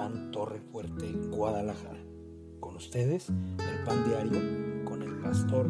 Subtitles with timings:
[0.00, 2.02] Pan Torre Fuerte, Guadalajara.
[2.58, 5.68] Con ustedes, el Pan Diario con el pastor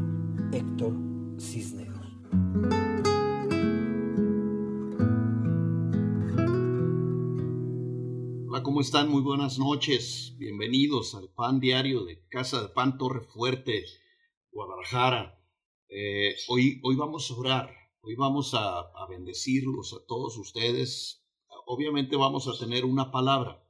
[0.53, 0.95] Héctor
[1.41, 2.07] Cisneros.
[8.47, 9.09] Hola, ¿cómo están?
[9.09, 10.37] Muy buenas noches.
[10.39, 13.85] Bienvenidos al Pan Diario de Casa de Pan Torre Fuerte,
[14.53, 15.43] Guadalajara.
[15.89, 21.27] Eh, hoy, hoy vamos a orar, hoy vamos a, a bendecirlos a todos ustedes.
[21.67, 23.67] Obviamente vamos a tener una palabra.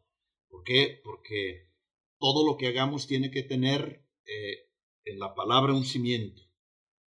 [0.50, 1.00] ¿Por qué?
[1.02, 1.70] Porque
[2.18, 4.68] todo lo que hagamos tiene que tener eh,
[5.04, 6.42] en la palabra un cimiento.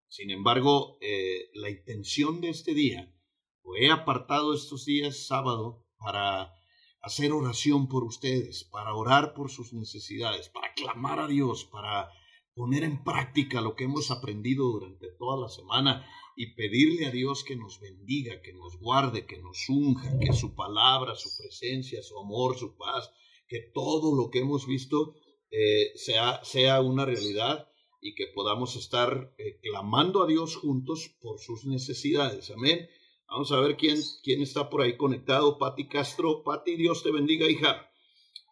[0.08, 3.14] Sin embargo, eh, la intención de este día,
[3.62, 6.54] o he apartado estos días sábado para
[7.02, 12.10] hacer oración por ustedes, para orar por sus necesidades, para clamar a Dios, para
[12.56, 17.44] poner en práctica lo que hemos aprendido durante toda la semana y pedirle a Dios
[17.44, 22.20] que nos bendiga, que nos guarde, que nos unja, que su palabra, su presencia, su
[22.20, 23.12] amor, su paz,
[23.48, 25.16] que todo lo que hemos visto
[25.52, 27.70] eh, sea, sea una realidad
[28.02, 32.52] y que podamos estar eh, clamando a Dios juntos por sus necesidades.
[32.52, 32.90] Amén.
[33.28, 35.58] Vamos a ver quién, quién está por ahí conectado.
[35.58, 36.44] Pati Castro.
[36.44, 37.90] Pati, Dios te bendiga, hija.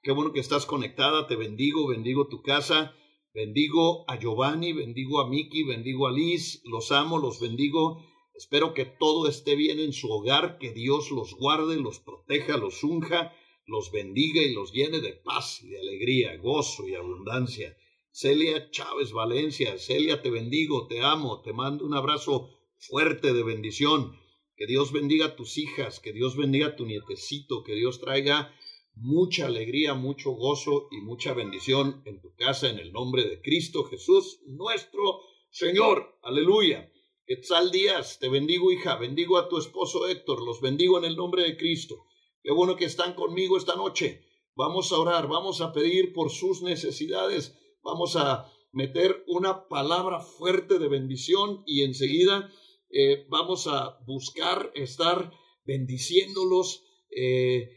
[0.01, 1.27] Qué bueno que estás conectada.
[1.27, 2.95] Te bendigo, bendigo tu casa.
[3.33, 6.61] Bendigo a Giovanni, bendigo a Miki, bendigo a Liz.
[6.65, 8.03] Los amo, los bendigo.
[8.33, 12.83] Espero que todo esté bien en su hogar, que Dios los guarde, los proteja, los
[12.83, 13.33] unja,
[13.71, 17.77] los bendiga y los llene de paz, de alegría, gozo y abundancia.
[18.11, 24.19] Celia Chávez Valencia, Celia, te bendigo, te amo, te mando un abrazo fuerte de bendición.
[24.57, 28.53] Que Dios bendiga a tus hijas, que Dios bendiga a tu nietecito, que Dios traiga
[28.95, 33.85] mucha alegría, mucho gozo y mucha bendición en tu casa en el nombre de Cristo
[33.85, 36.19] Jesús, nuestro Señor.
[36.23, 36.91] Aleluya.
[37.25, 41.43] Quetzal Díaz, te bendigo hija, bendigo a tu esposo Héctor, los bendigo en el nombre
[41.43, 42.05] de Cristo.
[42.43, 44.25] Qué bueno que están conmigo esta noche.
[44.55, 50.79] Vamos a orar, vamos a pedir por sus necesidades, vamos a meter una palabra fuerte
[50.79, 52.49] de bendición y enseguida
[52.89, 55.31] eh, vamos a buscar estar
[55.65, 56.83] bendiciéndolos,
[57.15, 57.69] eh,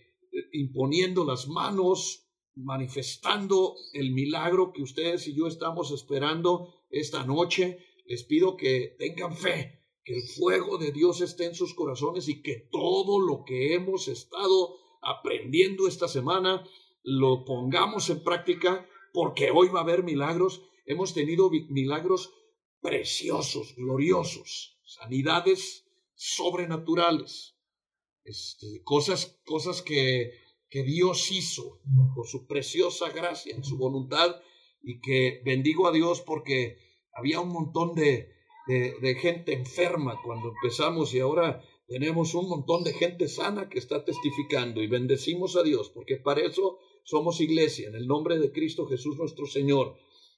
[0.53, 7.79] imponiendo las manos, manifestando el milagro que ustedes y yo estamos esperando esta noche.
[8.07, 12.43] Les pido que tengan fe, que el fuego de Dios esté en sus corazones y
[12.43, 16.67] que todo lo que hemos estado aprendiendo esta semana
[17.03, 20.63] lo pongamos en práctica porque hoy va a haber milagros.
[20.87, 22.33] Hemos tenido milagros
[22.81, 27.57] preciosos, gloriosos, sanidades sobrenaturales,
[28.25, 30.33] este, cosas, cosas que,
[30.69, 31.81] que Dios hizo
[32.15, 34.37] por su preciosa gracia, en su voluntad,
[34.83, 36.79] y que bendigo a Dios porque
[37.15, 38.34] había un montón de,
[38.67, 44.05] de, gente enferma cuando empezamos y ahora tenemos un montón de gente sana que está
[44.05, 48.87] testificando y bendecimos a Dios porque para eso somos iglesia en el nombre de Cristo
[48.87, 49.97] Jesús nuestro Señor.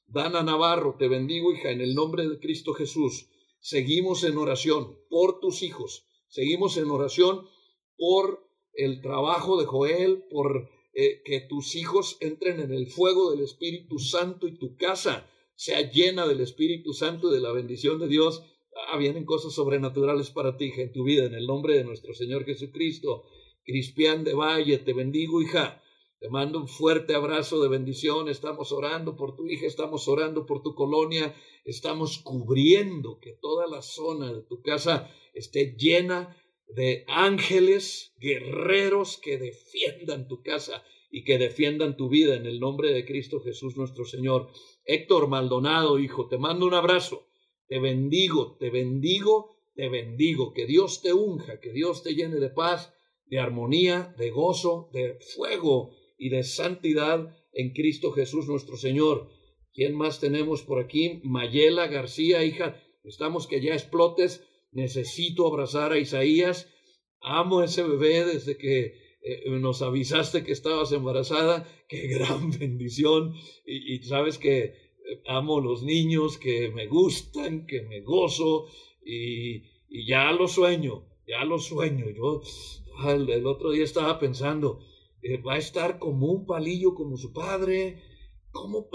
[0.09, 3.29] Dana Navarro, te bendigo hija en el nombre de Cristo Jesús.
[3.61, 7.49] Seguimos en oración por tus hijos, seguimos en oración
[7.97, 13.41] por el trabajo de Joel, por eh, que tus hijos entren en el fuego del
[13.41, 18.09] Espíritu Santo y tu casa sea llena del Espíritu Santo y de la bendición de
[18.09, 18.45] Dios.
[18.89, 22.45] Ah, vienen cosas sobrenaturales para ti, en tu vida, en el nombre de nuestro Señor
[22.45, 23.25] Jesucristo.
[23.65, 25.83] Cristian de Valle, te bendigo, hija.
[26.21, 28.29] Te mando un fuerte abrazo de bendición.
[28.29, 31.35] Estamos orando por tu hija, estamos orando por tu colonia,
[31.65, 36.37] estamos cubriendo que toda la zona de tu casa esté llena
[36.69, 42.93] de ángeles, guerreros que defiendan tu casa y que defiendan tu vida en el nombre
[42.93, 44.51] de Cristo Jesús nuestro Señor.
[44.87, 47.27] Héctor Maldonado, hijo, te mando un abrazo,
[47.67, 52.51] te bendigo, te bendigo, te bendigo, que Dios te unja, que Dios te llene de
[52.51, 52.95] paz,
[53.27, 59.29] de armonía, de gozo, de fuego y de santidad en Cristo Jesús nuestro Señor.
[59.75, 61.21] ¿Quién más tenemos por aquí?
[61.25, 66.73] Mayela García, hija, estamos que ya explotes, necesito abrazar a Isaías,
[67.21, 73.35] amo ese bebé desde que eh, nos avisaste que estabas embarazada, qué gran bendición.
[73.67, 74.75] Y, sabes que eh,
[75.27, 78.67] amo los niños, que me gustan, que me gozo
[79.05, 79.65] y,
[80.07, 82.07] ya lo sueño, ya lo sueño.
[82.11, 82.41] Yo
[83.09, 84.79] el, otro día estaba pensando,
[85.23, 88.01] eh, va a estar como un palillo como su padre.
[88.53, 88.89] ¿Cómo?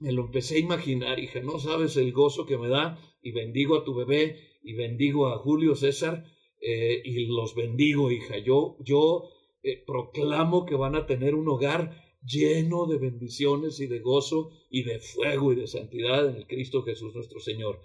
[0.00, 2.98] Me lo empecé a imaginar, hija, no sabes el gozo que me da.
[3.22, 6.24] Y bendigo a tu bebé y bendigo a Julio César
[6.60, 8.38] y los bendigo, hija.
[8.38, 9.30] Yo, yo
[9.68, 14.82] eh, proclamo que van a tener un hogar lleno de bendiciones y de gozo y
[14.82, 17.80] de fuego y de santidad en el Cristo Jesús nuestro Señor.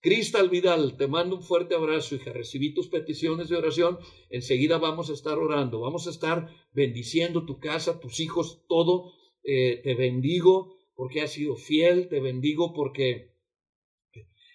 [0.00, 2.32] Cristal Vidal, te mando un fuerte abrazo, hija.
[2.32, 3.98] Recibí tus peticiones de oración.
[4.30, 5.80] Enseguida vamos a estar orando.
[5.80, 9.12] Vamos a estar bendiciendo tu casa, tus hijos, todo.
[9.42, 12.08] Eh, te bendigo porque has sido fiel.
[12.08, 13.34] Te bendigo porque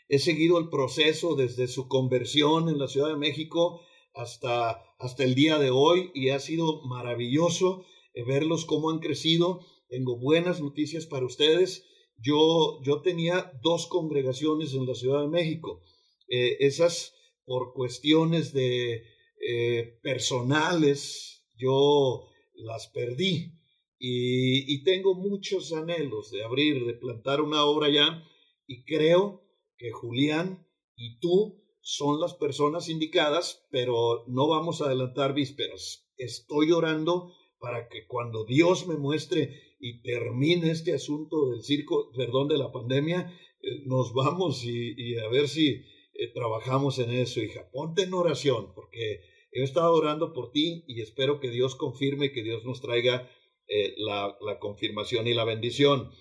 [0.07, 3.81] he seguido el proceso desde su conversión en la Ciudad de México
[4.13, 9.65] hasta, hasta el día de hoy y ha sido maravilloso eh, verlos cómo han crecido.
[9.89, 11.85] Tengo buenas noticias para ustedes
[12.21, 15.81] yo, yo tenía dos congregaciones en la Ciudad de México.
[16.27, 17.15] Eh, esas
[17.45, 19.03] por cuestiones de
[19.39, 23.57] eh, personales, yo las perdí.
[23.97, 28.23] Y, y, tengo muchos anhelos de abrir, de plantar una obra ya.
[28.65, 29.43] Y creo
[29.77, 36.07] que Julián y tú son las personas indicadas, pero no vamos a adelantar vísperas.
[36.17, 42.47] Estoy orando para que cuando Dios me muestre y termine este asunto del circo, perdón,
[42.47, 45.83] de la pandemia, eh, nos vamos y, a ver si
[46.13, 47.69] eh, trabajamos en eso, hija.
[47.71, 52.43] Ponte en oración, porque he estado orando por ti y espero que Dios confirme, que
[52.43, 53.29] Dios nos traiga
[53.67, 56.11] eh, la, la confirmación y la bendición.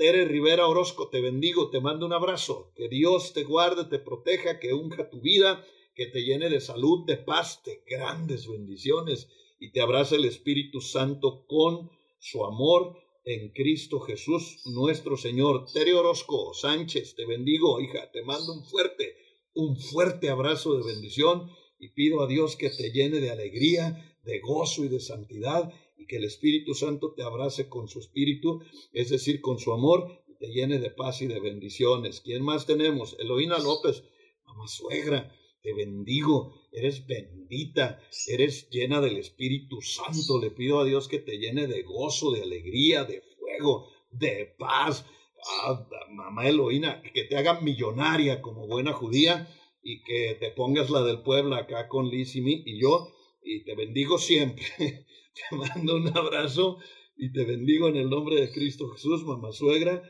[0.00, 2.72] Tere Rivera Orozco, te bendigo, te mando un abrazo.
[2.74, 5.62] Que Dios te guarde, te proteja, que unja tu vida,
[5.94, 10.80] que te llene de salud, de paz, de grandes bendiciones y te abraza el Espíritu
[10.80, 15.66] Santo con su amor en Cristo Jesús nuestro Señor.
[15.70, 19.16] Tere Orozco Sánchez, te bendigo, hija, te mando un fuerte,
[19.52, 24.40] un fuerte abrazo de bendición y pido a Dios que te llene de alegría, de
[24.40, 25.70] gozo y de santidad
[26.10, 28.60] que el Espíritu Santo te abrace con su espíritu,
[28.92, 32.20] es decir, con su amor, y te llene de paz y de bendiciones.
[32.20, 33.16] ¿Quién más tenemos?
[33.20, 34.02] Eloína López,
[34.44, 40.40] mamá suegra, te bendigo, eres bendita, eres llena del Espíritu Santo.
[40.40, 45.06] Le pido a Dios que te llene de gozo, de alegría, de fuego, de paz.
[45.62, 49.48] Ah, mamá Eloína, que te haga millonaria como buena judía
[49.80, 53.12] y que te pongas la del pueblo acá con Liz y, mí, y yo
[53.42, 54.64] y te bendigo siempre.
[55.48, 56.78] te mando un abrazo
[57.16, 60.02] y te bendigo en el nombre de Cristo Jesús, mamá suegra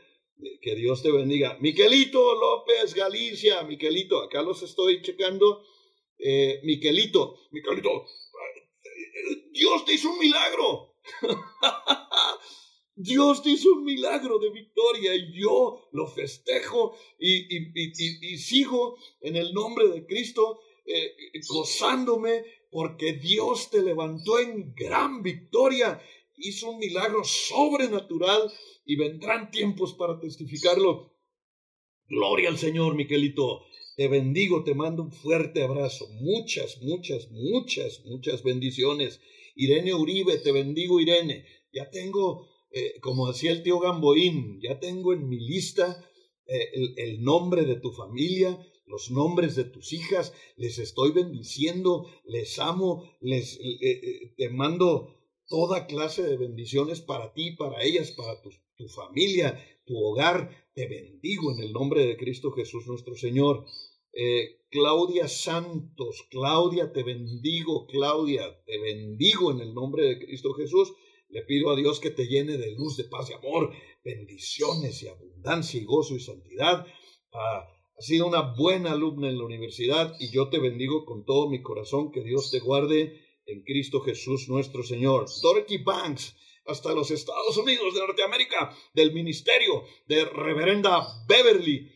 [0.61, 1.57] que Dios te bendiga.
[1.59, 5.63] Miquelito López Galicia, Miquelito, acá los estoy checando.
[6.17, 8.05] Eh, Miquelito, Miquelito,
[9.51, 10.95] Dios te hizo un milagro.
[12.95, 19.53] Dios te hizo un milagro de victoria y yo lo festejo y, sigo en el
[19.53, 21.15] nombre de Cristo eh,
[21.47, 26.01] gozándome porque Dios te levantó en gran victoria,
[26.37, 28.51] hizo un milagro sobrenatural
[28.85, 31.13] y vendrán tiempos para testificarlo.
[32.07, 33.61] Gloria al Señor, Miquelito.
[33.95, 36.07] Te bendigo, te mando un fuerte abrazo.
[36.21, 39.21] Muchas, muchas, muchas, muchas bendiciones.
[39.55, 41.45] Irene Uribe, te bendigo, Irene.
[41.73, 46.03] Ya tengo, eh, como decía el tío Gamboín, ya tengo en mi lista
[46.45, 50.33] eh, el, nombre de tu familia, los nombres de tus hijas.
[50.57, 55.15] Les estoy bendiciendo, les amo, les eh, te mando
[55.47, 60.49] toda clase de bendiciones para ti, para ellas, para tus tu familia, tu hogar.
[60.73, 63.65] Te bendigo en el nombre de Cristo Jesús nuestro Señor.
[64.13, 70.93] Eh, Claudia Santos, Claudia, te bendigo, Claudia, te bendigo en el nombre de Cristo Jesús.
[71.29, 73.71] Le pido a Dios que te llene de luz, de paz y amor,
[74.03, 76.85] bendiciones y abundancia y gozo y santidad.
[77.33, 77.67] Ah,
[78.01, 81.61] has sido una buena alumna en la universidad y yo te bendigo con todo mi
[81.61, 82.11] corazón.
[82.11, 85.27] Que Dios te guarde en Cristo Jesús nuestro Señor.
[85.43, 91.91] Dorothy Banks, hasta los Estados Unidos de Norteamérica, del ministerio de Reverenda Beverly.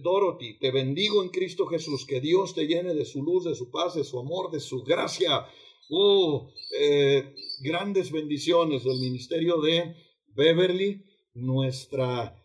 [0.00, 3.72] Dorothy, te bendigo en Cristo Jesús, que Dios te llene de su luz, de su
[3.72, 5.48] paz, de su amor, de su gracia.
[5.88, 9.96] Oh, eh, grandes bendiciones del ministerio de
[10.28, 11.04] Beverly,
[11.34, 12.39] nuestra eh,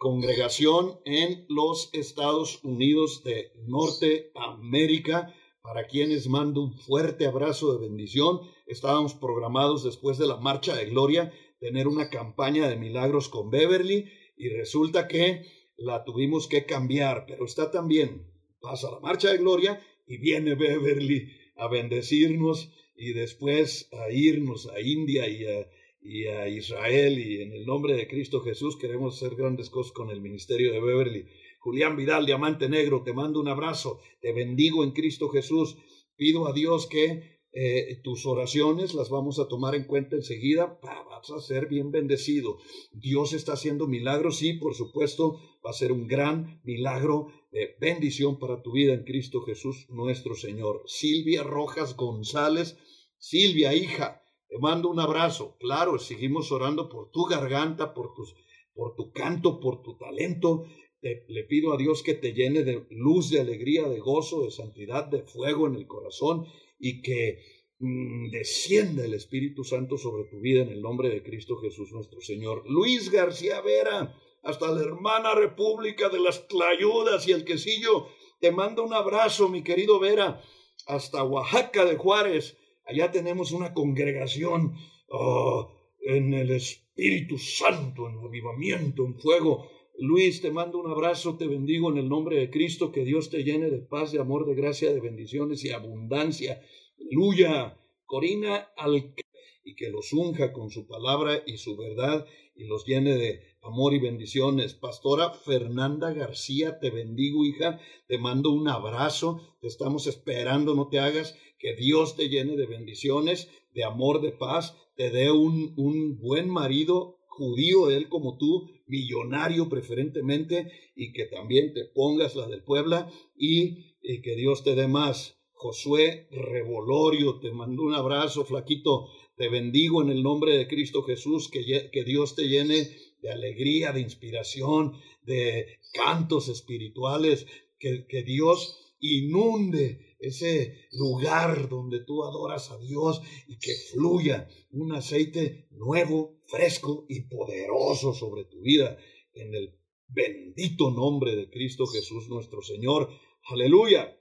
[0.00, 8.40] congregación en los Estados Unidos de Norteamérica para quienes mando un fuerte abrazo de bendición.
[8.66, 14.10] Estábamos programados después de la Marcha de Gloria tener una campaña de milagros con Beverly
[14.38, 15.44] y resulta que
[15.76, 18.26] la tuvimos que cambiar, pero está también,
[18.58, 24.80] pasa la Marcha de Gloria y viene Beverly a bendecirnos y después a irnos a
[24.80, 25.68] India y a,
[26.02, 30.10] y a Israel y en el nombre de Cristo Jesús queremos hacer grandes cosas con
[30.10, 31.26] el ministerio de Beverly.
[31.58, 35.76] Julián Vidal, Diamante Negro, te mando un abrazo, te bendigo en Cristo Jesús.
[36.16, 40.78] Pido a Dios que eh, tus oraciones las vamos a tomar en cuenta enseguida.
[40.82, 42.58] vas a ser bien bendecido.
[42.92, 48.38] Dios está haciendo milagros, sí, por supuesto, va a ser un gran milagro de bendición
[48.38, 50.82] para tu vida en Cristo Jesús nuestro Señor.
[50.86, 52.78] Silvia Rojas González,
[53.18, 55.56] Silvia, hija, te mando un abrazo.
[55.60, 58.34] Claro, seguimos orando por tu garganta, por, tus,
[58.74, 60.64] por tu canto, por tu talento.
[61.00, 65.06] le pido a Dios que te llene de luz, de alegría, de gozo, de santidad,
[65.06, 66.46] de fuego en el corazón
[66.80, 67.38] y que
[67.78, 72.20] mm, descienda el Espíritu Santo sobre tu vida en el nombre de Cristo Jesús nuestro
[72.20, 72.64] Señor.
[72.68, 78.08] Luis García Vera, hasta la hermana República de las Tlayudas y el Quesillo,
[78.40, 80.42] te mando un abrazo, mi querido Vera,
[80.86, 82.56] hasta Oaxaca de Juárez
[82.90, 84.74] Allá tenemos una congregación
[85.10, 85.70] oh,
[86.00, 89.68] en el Espíritu Santo, en avivamiento, en fuego.
[89.96, 93.44] Luis, te mando un abrazo, te bendigo en el nombre de Cristo, que Dios te
[93.44, 96.60] llene de paz, de amor, de gracia, de bendiciones y abundancia.
[96.98, 97.76] Aleluya.
[98.06, 99.14] Corina al
[99.62, 103.94] y que los unja con su palabra y su verdad y los llene de amor
[103.94, 104.74] y bendiciones.
[104.74, 107.78] Pastora Fernanda García, te bendigo, hija,
[108.08, 112.66] te mando un abrazo, te estamos esperando, no te hagas que Dios te llene de
[112.66, 118.68] bendiciones, de amor, de paz, te dé un, un buen marido judío, él como tú,
[118.86, 124.88] millonario preferentemente, y que también te pongas la del Puebla y, que Dios te dé
[124.88, 125.38] más.
[125.52, 131.48] Josué Revolorio, te mando un abrazo, flaquito, te bendigo en el nombre de Cristo Jesús,
[131.48, 132.90] que, que Dios te llene
[133.22, 137.46] de alegría, de inspiración, de cantos espirituales,
[137.78, 144.92] que, que Dios inunde ese lugar donde tú adoras a Dios y que fluya un
[144.92, 148.98] aceite nuevo, fresco y poderoso sobre tu vida
[149.32, 149.74] en el
[150.08, 153.08] bendito nombre de Cristo Jesús nuestro Señor.
[153.44, 154.16] Aleluya.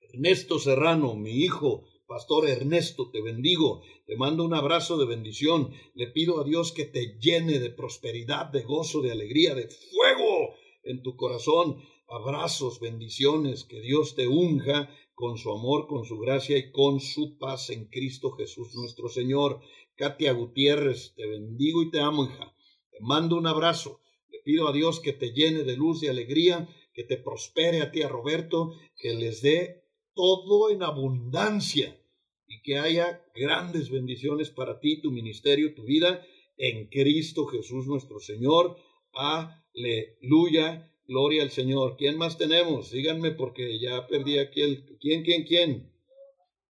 [0.00, 6.08] Ernesto Serrano, mi hijo, Pastor Ernesto, te bendigo, te mando un abrazo de bendición, le
[6.08, 11.02] pido a Dios que te llene de prosperidad, de gozo, de alegría, de fuego en
[11.02, 11.76] tu corazón,
[12.08, 17.36] abrazos, bendiciones, que Dios te unja con su amor, con su gracia y con su
[17.36, 19.60] paz en Cristo Jesús nuestro Señor.
[19.94, 22.54] Katia Gutiérrez, te bendigo y te amo, hija.
[22.90, 24.00] Te mando un abrazo.
[24.30, 27.92] Le pido a Dios que te llene de luz y alegría, que te prospere a
[27.92, 29.84] ti, a Roberto, que les dé
[30.14, 32.00] todo en abundancia
[32.48, 36.24] y que haya grandes bendiciones para ti, tu ministerio, tu vida
[36.56, 38.76] en Cristo Jesús nuestro Señor.
[39.12, 40.89] Aleluya.
[41.10, 41.96] Gloria al Señor.
[41.98, 42.92] ¿Quién más tenemos?
[42.92, 44.96] Díganme porque ya perdí aquí el...
[45.00, 45.92] ¿Quién, quién, quién?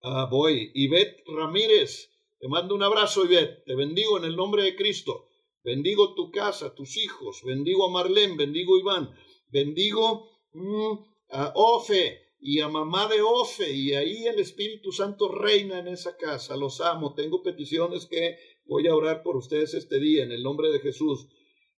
[0.01, 0.71] Ah, voy.
[0.73, 2.11] Ivette Ramírez.
[2.39, 3.63] Te mando un abrazo, Ivette.
[3.67, 5.27] Te bendigo en el nombre de Cristo.
[5.63, 7.43] Bendigo tu casa, tus hijos.
[7.45, 8.35] Bendigo a Marlene.
[8.35, 9.15] Bendigo a Iván.
[9.49, 10.93] Bendigo mm,
[11.33, 13.71] a Ofe y a mamá de Ofe.
[13.71, 16.57] Y ahí el Espíritu Santo reina en esa casa.
[16.57, 17.13] Los amo.
[17.13, 21.29] Tengo peticiones que voy a orar por ustedes este día en el nombre de Jesús.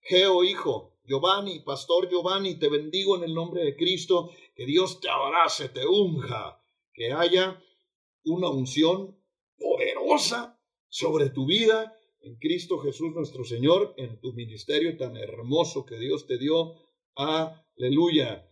[0.03, 5.09] Geo, hijo, Giovanni, Pastor Giovanni, te bendigo en el nombre de Cristo, que Dios te
[5.09, 6.63] abrace, te unja,
[6.95, 7.63] que haya
[8.25, 9.19] una unción
[9.59, 15.99] poderosa sobre tu vida en Cristo Jesús nuestro Señor, en tu ministerio tan hermoso que
[15.99, 16.75] Dios te dio.
[17.17, 18.49] Aleluya.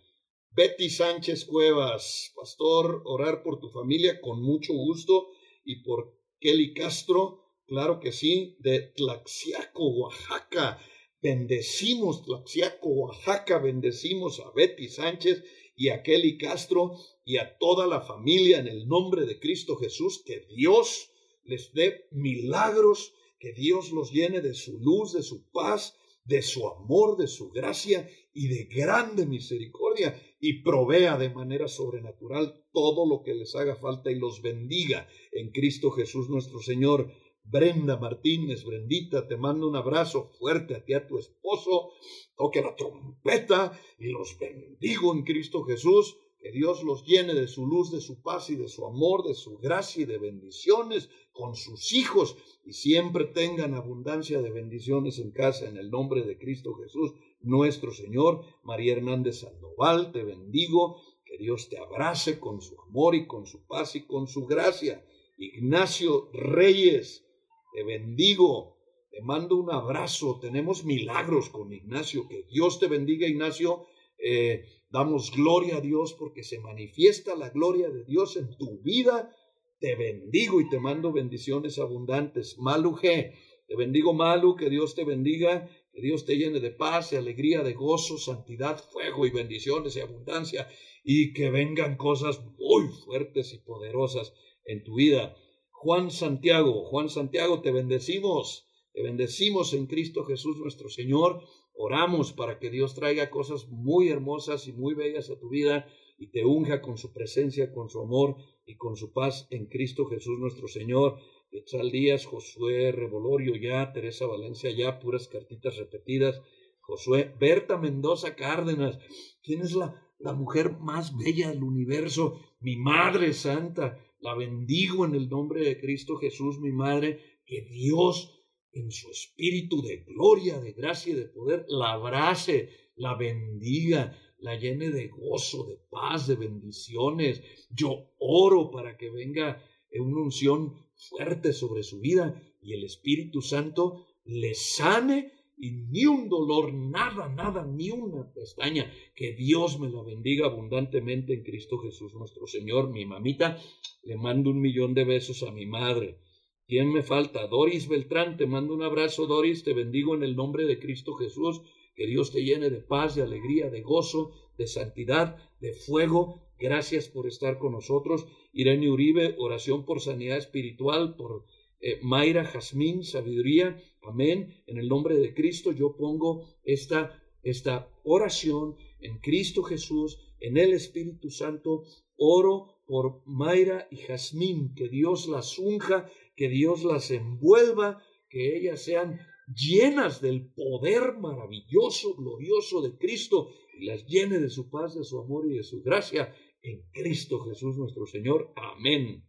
[0.50, 5.28] Betty Sánchez Cuevas, pastor, orar por tu familia con mucho gusto
[5.64, 10.80] y por Kelly Castro, claro que sí, de Tlaxiaco, Oaxaca.
[11.22, 15.44] Bendecimos Tlaxiaco, Oaxaca, bendecimos a Betty Sánchez
[15.76, 20.22] y a Kelly Castro y a toda la familia en el nombre de Cristo Jesús.
[20.24, 21.10] Que Dios
[21.44, 26.66] les dé milagros, que Dios los llene de su luz, de su paz, de su
[26.66, 33.22] amor, de su gracia y de grande misericordia y provea de manera sobrenatural todo lo
[33.22, 37.12] que les haga falta y los bendiga en Cristo Jesús nuestro Señor.
[37.44, 41.90] Brenda Martínez, Brendita, te mando un abrazo fuerte a ti, a tu esposo.
[42.36, 46.16] Toque la trompeta y los bendigo en Cristo Jesús.
[46.38, 49.34] Que Dios los llene de su luz, de su paz y de su amor, de
[49.34, 55.32] su gracia y de bendiciones con sus hijos y siempre tengan abundancia de bendiciones en
[55.32, 58.44] casa en el nombre de Cristo Jesús, nuestro Señor.
[58.62, 61.00] María Hernández Sandoval, te bendigo.
[61.24, 65.04] Que Dios te abrace con su amor y con su paz y con su gracia.
[65.36, 67.24] Ignacio Reyes,
[67.72, 68.76] te bendigo,
[69.10, 73.86] te mando un abrazo, tenemos milagros con Ignacio, que Dios te bendiga Ignacio,
[74.18, 79.34] eh, damos gloria a Dios porque se manifiesta la gloria de Dios en tu vida,
[79.80, 82.58] te bendigo y te mando bendiciones abundantes.
[82.58, 83.32] Malu G,
[83.66, 87.62] te bendigo Malu, que Dios te bendiga, que Dios te llene de paz, de alegría,
[87.62, 90.68] de gozo, santidad, fuego y bendiciones y abundancia,
[91.02, 94.34] y que vengan cosas muy fuertes y poderosas
[94.64, 95.34] en tu vida.
[95.82, 101.40] Juan Santiago, Juan Santiago, te bendecimos, te bendecimos en Cristo Jesús nuestro Señor.
[101.72, 105.86] Oramos para que Dios traiga cosas muy hermosas y muy bellas a tu vida
[106.18, 110.04] y te unja con su presencia, con su amor y con su paz en Cristo
[110.04, 111.16] Jesús nuestro Señor.
[111.50, 116.42] Etzal Díaz, Josué Revolorio ya, Teresa Valencia ya, puras cartitas repetidas.
[116.80, 118.98] Josué, Berta Mendoza Cárdenas,
[119.42, 122.38] ¿quién es la, la mujer más bella del universo?
[122.60, 128.36] Mi Madre Santa, la bendigo en el nombre de Cristo Jesús, mi Madre, que Dios
[128.72, 134.56] en su espíritu de gloria, de gracia y de poder, la abrace, la bendiga, la
[134.56, 137.42] llene de gozo, de paz, de bendiciones.
[137.70, 139.62] Yo oro para que venga
[139.92, 146.28] una unción fuerte sobre su vida y el Espíritu Santo le sane y ni un
[146.28, 148.90] dolor, nada, nada, ni una pestaña.
[149.14, 152.90] Que Dios me la bendiga abundantemente en Cristo Jesús nuestro Señor.
[152.90, 153.58] Mi mamita,
[154.02, 156.18] le mando un millón de besos a mi madre.
[156.66, 157.46] ¿Quién me falta?
[157.46, 161.60] Doris Beltrán, te mando un abrazo, Doris, te bendigo en el nombre de Cristo Jesús.
[161.94, 166.40] Que Dios te llene de paz, de alegría, de gozo, de santidad, de fuego.
[166.58, 168.26] Gracias por estar con nosotros.
[168.52, 171.44] Irene Uribe, oración por sanidad espiritual, por
[171.80, 173.82] eh, Mayra Jazmín, sabiduría.
[174.02, 174.62] Amén.
[174.66, 180.72] En el nombre de Cristo yo pongo esta, esta oración en Cristo Jesús, en el
[180.72, 181.84] Espíritu Santo.
[182.16, 188.82] Oro por Mayra y Jazmín, que Dios las unja, que Dios las envuelva, que ellas
[188.82, 189.20] sean
[189.54, 195.18] llenas del poder maravilloso, glorioso de Cristo y las llene de su paz, de su
[195.18, 198.52] amor y de su gracia en Cristo Jesús nuestro Señor.
[198.54, 199.24] Amén.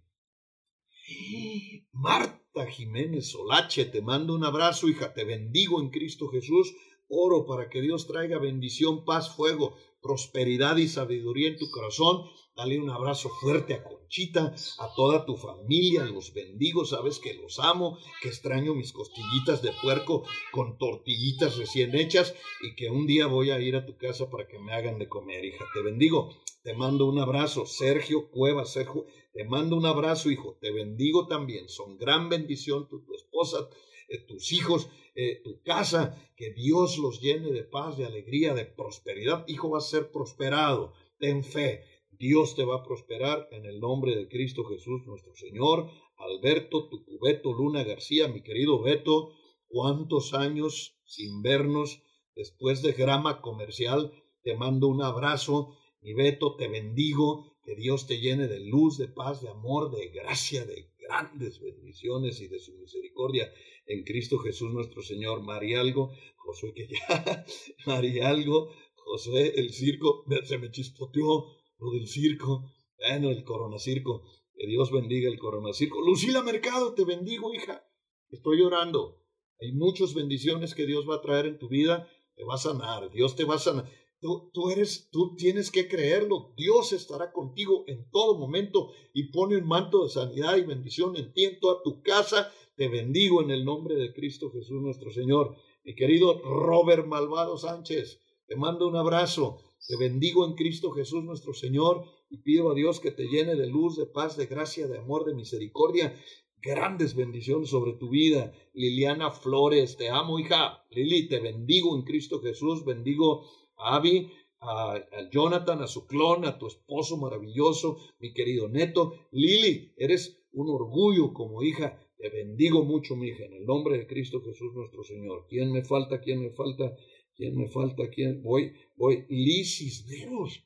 [1.94, 6.74] Marta Jiménez Solache, te mando un abrazo, hija, te bendigo en Cristo Jesús.
[7.08, 12.24] Oro para que Dios traiga bendición, paz, fuego, prosperidad y sabiduría en tu corazón.
[12.56, 17.60] Dale un abrazo fuerte a Conchita, a toda tu familia, los bendigo, sabes que los
[17.60, 23.28] amo, que extraño mis costillitas de puerco con tortillitas recién hechas y que un día
[23.28, 25.66] voy a ir a tu casa para que me hagan de comer, hija.
[25.74, 26.30] Te bendigo,
[26.64, 31.70] te mando un abrazo, Sergio Cueva, Sergio, te mando un abrazo, hijo, te bendigo también,
[31.70, 33.70] son gran bendición tu, tu esposa,
[34.10, 38.66] eh, tus hijos, eh, tu casa, que Dios los llene de paz, de alegría, de
[38.66, 39.46] prosperidad.
[39.48, 41.84] Hijo va a ser prosperado, ten fe.
[42.12, 45.90] Dios te va a prosperar en el nombre de Cristo Jesús nuestro Señor.
[46.18, 49.34] Alberto Tucubeto Luna García, mi querido Beto,
[49.68, 52.04] cuántos años sin vernos
[52.36, 54.12] después de grama comercial.
[54.44, 55.78] Te mando un abrazo.
[56.02, 57.51] Mi Beto, te bendigo.
[57.64, 62.42] Que Dios te llene de luz, de paz, de amor, de gracia, de grandes bendiciones
[62.42, 63.52] y de su misericordia
[63.86, 65.44] en Cristo Jesús nuestro Señor.
[65.44, 67.46] Marialgo, Josué que ya,
[67.86, 74.24] Marialgo, Josué, el circo, se me chispoteó lo del circo, bueno, el coronacirco,
[74.56, 76.00] que Dios bendiga el coronacirco.
[76.02, 77.84] Lucila Mercado, te bendigo, hija,
[78.30, 79.22] estoy llorando.
[79.60, 83.12] Hay muchas bendiciones que Dios va a traer en tu vida, te va a sanar,
[83.12, 83.92] Dios te va a sanar.
[84.22, 86.54] Tú, eres, tú tienes que creerlo.
[86.56, 91.34] Dios estará contigo en todo momento y pone un manto de sanidad y bendición en
[91.34, 92.52] ti, en toda tu casa.
[92.76, 95.56] Te bendigo en el nombre de Cristo Jesús nuestro Señor.
[95.84, 99.58] Mi querido Robert Malvado Sánchez, te mando un abrazo.
[99.88, 103.66] Te bendigo en Cristo Jesús nuestro Señor y pido a Dios que te llene de
[103.66, 106.16] luz, de paz, de gracia, de amor, de misericordia.
[106.62, 108.54] Grandes bendiciones sobre tu vida.
[108.74, 110.86] Liliana Flores, te amo, hija.
[110.92, 112.86] Lili, te bendigo en Cristo Jesús.
[112.86, 113.48] Bendigo
[113.82, 114.30] a Abby,
[114.62, 119.28] a, Jonathan, a su clon, a tu esposo maravilloso, mi querido Neto.
[119.32, 122.00] Lili, eres un orgullo como hija.
[122.18, 125.48] Te bendigo mucho, mi hija, en el nombre de Cristo Jesús nuestro Señor.
[125.50, 126.22] ¿Quién me falta?
[126.22, 126.96] ¿Quién me falta?
[127.36, 128.10] ¿Quién me falta?
[128.10, 128.44] ¿Quién?
[128.44, 129.26] Voy, voy.
[129.30, 130.64] Liz Cisneros,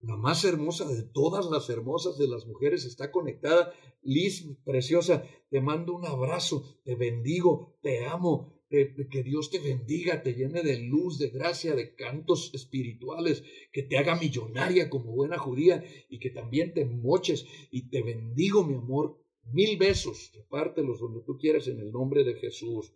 [0.00, 3.72] la más hermosa de todas las hermosas de las mujeres, está conectada.
[4.02, 10.34] Liz, preciosa, te mando un abrazo, te bendigo, te amo, que Dios te bendiga, te
[10.34, 15.82] llene de luz, de gracia, de cantos espirituales, que te haga millonaria como buena judía
[16.10, 19.18] y que también te moches y te bendigo, mi amor.
[19.50, 22.92] Mil besos, repártelos donde tú quieras en el nombre de Jesús.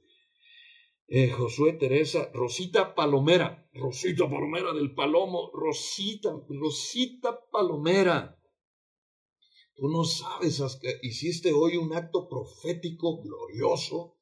[1.08, 8.38] Eh, Josué Teresa, Rosita Palomera, Rosita Palomera del Palomo, Rosita, Rosita Palomera.
[9.74, 14.18] Tú no sabes, que hiciste hoy un acto profético glorioso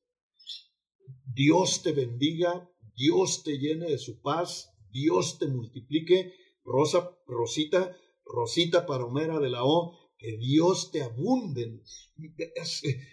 [1.24, 6.34] Dios te bendiga, Dios te llene de su paz, Dios te multiplique.
[6.64, 11.82] Rosa, Rosita, Rosita Palomera de la O, que Dios te abunde.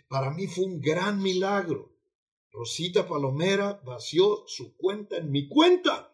[0.09, 1.95] Para mí fue un gran milagro.
[2.51, 6.13] Rosita Palomera vació su cuenta en mi cuenta.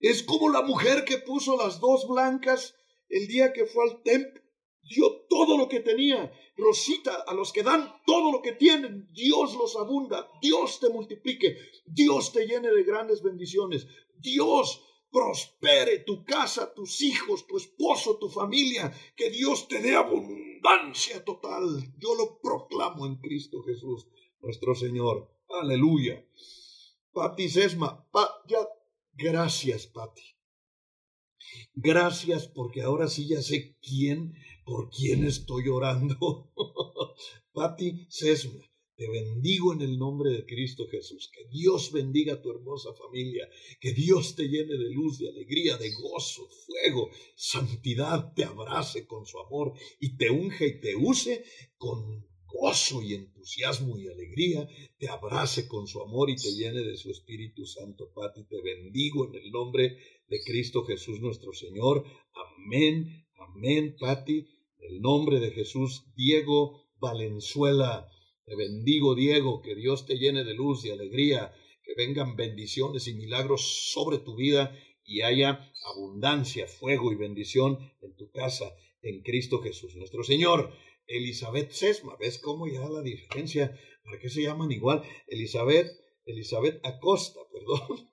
[0.00, 2.74] Es como la mujer que puso las dos blancas
[3.08, 4.43] el día que fue al templo
[4.88, 6.32] dio todo lo que tenía.
[6.56, 11.56] Rosita, a los que dan todo lo que tienen, Dios los abunda, Dios te multiplique,
[11.86, 18.28] Dios te llene de grandes bendiciones, Dios prospere tu casa, tus hijos, tu esposo, tu
[18.28, 21.62] familia, que Dios te dé abundancia total.
[21.98, 24.08] Yo lo proclamo en Cristo Jesús,
[24.40, 25.30] nuestro Señor.
[25.48, 26.24] Aleluya.
[27.12, 28.08] Pati Sesma,
[28.48, 28.58] ya,
[29.12, 30.33] gracias, Pati.
[31.74, 36.52] Gracias porque ahora sí ya sé quién, por quién estoy orando.
[37.52, 38.64] Pati Sesma,
[38.96, 41.30] te bendigo en el nombre de Cristo Jesús.
[41.32, 43.48] Que Dios bendiga a tu hermosa familia.
[43.80, 49.26] Que Dios te llene de luz, de alegría, de gozo, fuego, santidad, te abrace con
[49.26, 51.44] su amor y te unge y te use
[51.76, 56.96] con gozo y entusiasmo y alegría, te abrace con su amor y te llene de
[56.96, 58.44] su Espíritu Santo, Pati.
[58.44, 59.96] Te bendigo en el nombre
[60.28, 62.04] de Cristo Jesús nuestro Señor.
[62.32, 64.46] Amén, amén, Pati.
[64.78, 68.08] En el nombre de Jesús, Diego Valenzuela.
[68.46, 73.14] Te bendigo, Diego, que Dios te llene de luz y alegría, que vengan bendiciones y
[73.14, 79.60] milagros sobre tu vida y haya abundancia, fuego y bendición en tu casa, en Cristo
[79.60, 80.72] Jesús nuestro Señor.
[81.06, 82.16] Elizabeth Sesma.
[82.18, 83.78] ¿Ves cómo ya la diferencia?
[84.04, 85.02] ¿Para qué se llaman igual?
[85.26, 85.88] Elizabeth,
[86.26, 88.08] Elizabeth Acosta, perdón.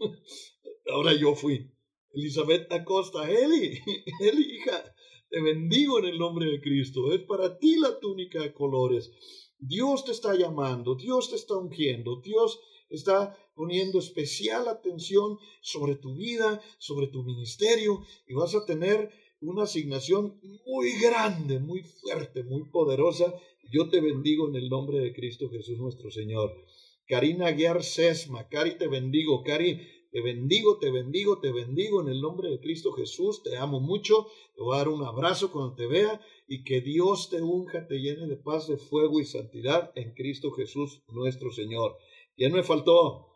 [0.88, 1.72] Ahora yo fui.
[2.14, 3.80] Elizabeth Acosta, Eli,
[4.20, 4.94] Eli, hija,
[5.30, 7.14] te bendigo en el nombre de Cristo.
[7.14, 9.12] Es para ti la túnica de colores.
[9.58, 16.16] Dios te está llamando, Dios te está ungiendo, Dios está poniendo especial atención sobre tu
[16.16, 22.70] vida, sobre tu ministerio y vas a tener una asignación muy grande, muy fuerte, muy
[22.70, 23.34] poderosa.
[23.72, 26.54] Yo te bendigo en el nombre de Cristo Jesús nuestro Señor.
[27.08, 32.22] Karina Guiar Sesma, Cari, te bendigo, Cari, te bendigo, te bendigo, te bendigo en el
[32.22, 35.88] nombre de Cristo Jesús, te amo mucho, te voy a dar un abrazo cuando te
[35.88, 40.14] vea y que Dios te unja, te llene de paz, de fuego y santidad en
[40.14, 41.98] Cristo Jesús nuestro Señor.
[42.36, 43.28] ¿Quién me faltó?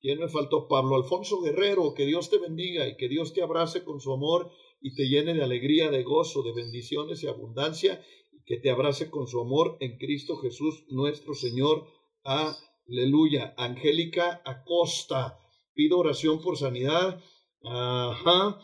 [0.00, 0.68] ¿Quién me faltó?
[0.68, 4.50] Pablo Alfonso Guerrero, que Dios te bendiga y que Dios te abrace con su amor
[4.80, 9.10] y te llene de alegría, de gozo, de bendiciones y abundancia, y que te abrace
[9.10, 11.86] con su amor en Cristo Jesús nuestro Señor.
[12.22, 13.54] Aleluya.
[13.56, 15.38] Angélica Acosta,
[15.74, 17.22] pido oración por sanidad.
[17.62, 18.60] Ajá.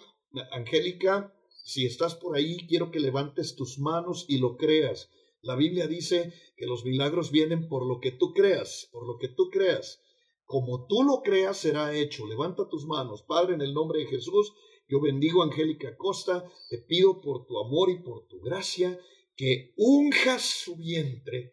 [0.53, 5.11] Angélica, si estás por ahí, quiero que levantes tus manos y lo creas.
[5.43, 9.29] La Biblia dice que los milagros vienen por lo que tú creas, por lo que
[9.29, 10.01] tú creas.
[10.45, 12.27] Como tú lo creas, será hecho.
[12.27, 14.53] Levanta tus manos, Padre, en el nombre de Jesús.
[14.89, 18.99] Yo bendigo a Angélica Costa, te pido por tu amor y por tu gracia
[19.37, 21.53] que unjas su vientre.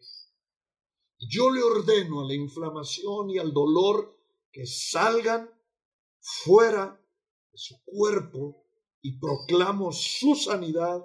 [1.18, 4.18] Yo le ordeno a la inflamación y al dolor
[4.52, 5.50] que salgan
[6.20, 7.00] fuera
[7.52, 8.64] de su cuerpo
[9.02, 11.04] y proclamo su sanidad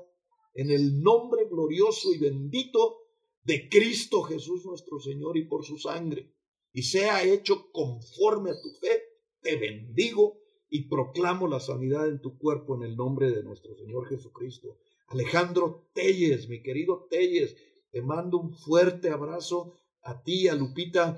[0.53, 2.97] en el nombre glorioso y bendito
[3.43, 6.33] de Cristo Jesús nuestro Señor y por su sangre.
[6.73, 9.03] Y sea hecho conforme a tu fe,
[9.41, 10.44] te bendigo
[10.75, 14.77] y proclamo la sanidad en tu cuerpo en el nombre de nuestro Señor Jesucristo.
[15.07, 17.55] Alejandro Telles, mi querido Telles,
[17.91, 21.17] te mando un fuerte abrazo a ti, a Lupita,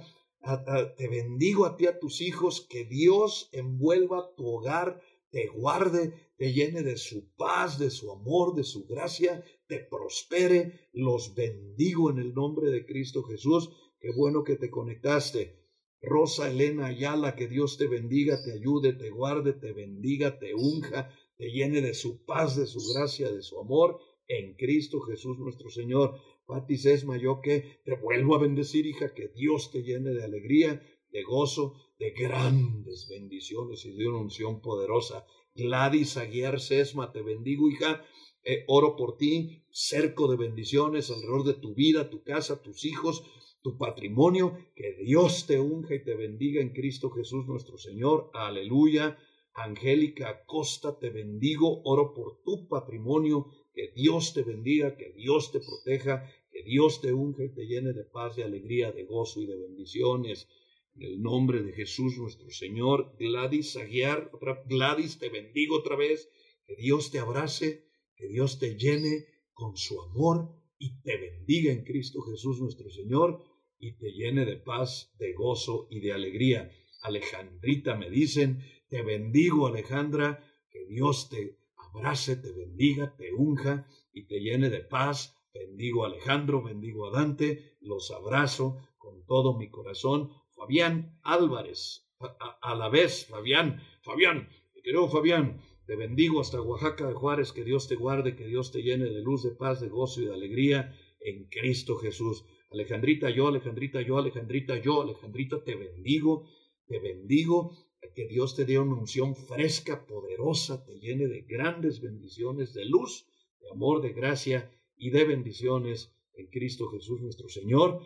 [0.95, 6.53] te bendigo a ti, a tus hijos, que Dios envuelva tu hogar, te guarde, te
[6.53, 12.19] llene de su paz, de su amor, de su gracia, te prospere, los bendigo en
[12.19, 13.71] el nombre de Cristo Jesús.
[13.99, 15.66] Qué bueno que te conectaste.
[16.01, 21.09] Rosa Elena Ayala, que Dios te bendiga, te ayude, te guarde, te bendiga, te unja,
[21.37, 25.69] te llene de su paz, de su gracia, de su amor en Cristo Jesús nuestro
[25.69, 26.19] Señor.
[26.45, 30.81] Pati Sesma, yo que te vuelvo a bendecir, hija, que Dios te llene de alegría,
[31.11, 35.25] de gozo, de grandes bendiciones y de una unción poderosa.
[35.55, 38.05] Gladys Aguiar Sesma, te bendigo, hija.
[38.43, 43.23] Eh, oro por ti, cerco de bendiciones alrededor de tu vida, tu casa, tus hijos,
[43.61, 44.57] tu patrimonio.
[44.75, 48.29] Que Dios te unja y te bendiga en Cristo Jesús nuestro Señor.
[48.33, 49.17] Aleluya.
[49.53, 53.47] Angélica Costa, te bendigo, oro por tu patrimonio.
[53.73, 57.93] Que Dios te bendiga, que Dios te proteja, que Dios te unja y te llene
[57.93, 60.47] de paz, de alegría, de gozo y de bendiciones.
[60.95, 64.31] En el nombre de Jesús nuestro Señor, Gladys Aguiar,
[64.67, 66.29] Gladys, te bendigo otra vez.
[66.65, 71.83] Que Dios te abrace, que Dios te llene con su amor y te bendiga en
[71.83, 73.43] Cristo Jesús nuestro Señor
[73.79, 76.71] y te llene de paz, de gozo y de alegría.
[77.01, 84.23] Alejandrita me dicen, te bendigo Alejandra, que Dios te abrace, te bendiga, te unja y
[84.23, 85.35] te llene de paz.
[85.53, 90.31] Bendigo a Alejandro, bendigo a Dante, los abrazo con todo mi corazón.
[90.55, 97.53] Fabián Álvarez, a, la vez, Fabián, Fabián, querido Fabián, Te bendigo hasta Oaxaca de Juárez,
[97.53, 100.25] que Dios te guarde, que Dios te llene de luz, de paz, de gozo y
[100.25, 102.43] de alegría en Cristo Jesús.
[102.71, 106.45] Alejandrita, yo, Alejandrita, yo, Alejandrita, yo, Alejandrita, te bendigo,
[106.87, 107.71] te bendigo,
[108.13, 113.25] que Dios te dé una unción fresca, poderosa, te llene de grandes bendiciones, de luz,
[113.61, 118.01] de amor, de gracia y de bendiciones en Cristo Jesús nuestro Señor.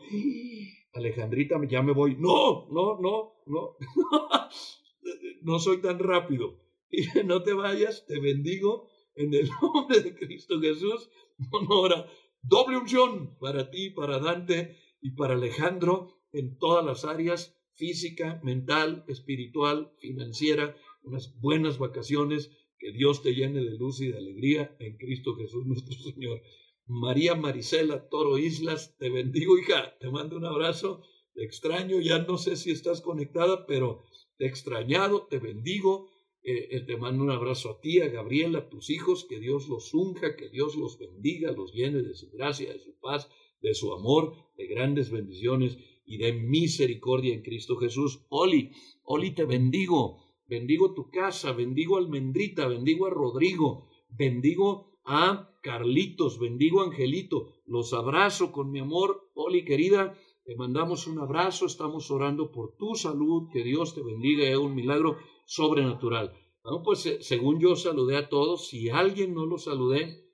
[0.93, 2.15] Alejandrita, ya me voy.
[2.15, 3.75] No, no, no, no.
[5.41, 6.61] no soy tan rápido.
[7.25, 11.09] no te vayas, te bendigo en el nombre de Cristo Jesús.
[11.51, 12.05] Honora,
[12.41, 19.03] doble unción para ti, para Dante y para Alejandro en todas las áreas, física, mental,
[19.07, 24.97] espiritual, financiera, unas buenas vacaciones, que Dios te llene de luz y de alegría en
[24.97, 26.41] Cristo Jesús nuestro Señor.
[26.87, 32.37] María Marisela Toro Islas, te bendigo, hija, te mando un abrazo, te extraño, ya no
[32.37, 34.03] sé si estás conectada, pero
[34.37, 36.09] te extrañado, te bendigo,
[36.43, 39.69] eh, eh, te mando un abrazo a ti, a Gabriela, a tus hijos, que Dios
[39.69, 43.29] los unja, que Dios los bendiga, los llene de su gracia, de su paz,
[43.61, 48.25] de su amor, de grandes bendiciones y de misericordia en Cristo Jesús.
[48.29, 48.71] Oli,
[49.03, 56.39] Oli, te bendigo, bendigo tu casa, bendigo a Almendrita, bendigo a Rodrigo, bendigo a Carlitos,
[56.39, 59.29] bendigo a Angelito, los abrazo con mi amor.
[59.35, 60.17] Oli, querida,
[60.51, 64.75] te mandamos un abrazo, estamos orando por tu salud, que Dios te bendiga, es un
[64.75, 66.33] milagro sobrenatural.
[66.61, 70.25] Bueno, pues eh, según yo saludé a todos, si alguien no lo saludé,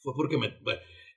[0.00, 0.48] fue porque me...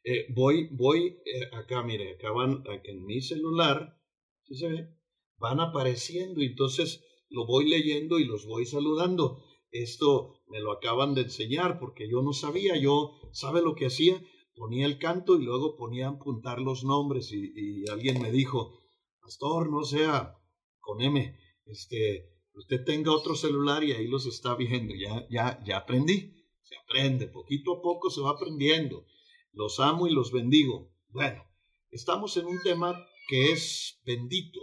[0.03, 3.99] Eh, voy, voy eh, acá, mire, acá van en mi celular,
[4.43, 4.89] ¿sí se ve?
[5.37, 9.43] Van apareciendo y entonces lo voy leyendo y los voy saludando.
[9.71, 14.23] Esto me lo acaban de enseñar porque yo no sabía, yo, ¿sabe lo que hacía?
[14.55, 18.79] Ponía el canto y luego ponía a apuntar los nombres y, alguien me dijo,
[19.21, 20.37] Pastor, no sea
[20.79, 24.93] con M, este, usted tenga otro celular y ahí los está viendo.
[24.95, 26.45] Ya, ya, ya aprendí.
[26.61, 29.05] Se aprende, poquito a poco se va aprendiendo.
[29.51, 30.91] Los amo y los bendigo.
[31.09, 31.43] Bueno,
[31.91, 32.95] estamos en un tema
[33.27, 34.59] que es bendito.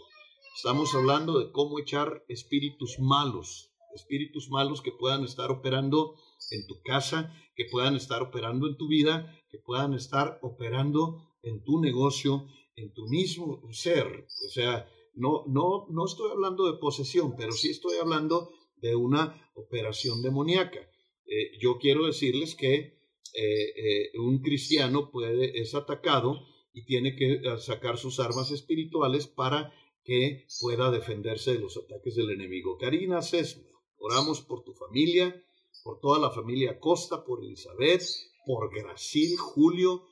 [0.56, 6.16] Estamos hablando de cómo echar espíritus malos, espíritus malos que puedan estar operando
[6.50, 11.62] en tu casa, que puedan estar operando en tu vida, que puedan estar operando en
[11.64, 14.26] tu negocio, en tu mismo ser.
[14.46, 19.50] O sea, no, no, no estoy hablando de posesión, pero sí estoy hablando de una
[19.54, 20.80] operación demoníaca.
[21.26, 22.98] Eh, yo quiero decirles que
[23.34, 26.40] eh, eh, un cristiano puede, es atacado
[26.72, 29.72] y tiene que sacar sus armas espirituales para
[30.04, 32.78] que pueda defenderse de los ataques del enemigo.
[32.78, 35.44] Karina Sesma, oramos por tu familia,
[35.82, 38.02] por toda la familia Costa, por Elizabeth,
[38.44, 40.06] por Gracil, Julio,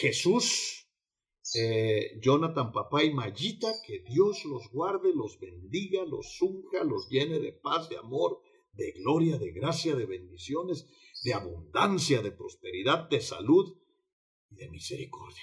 [0.00, 0.82] Jesús,
[1.54, 7.40] eh, Jonathan, papá y Mayita, que Dios los guarde, los bendiga, los unja, los llene
[7.40, 8.40] de paz, de amor,
[8.72, 10.88] de gloria, de gracia, de bendiciones,
[11.24, 13.76] de abundancia, de prosperidad, de salud
[14.50, 15.42] y de misericordia.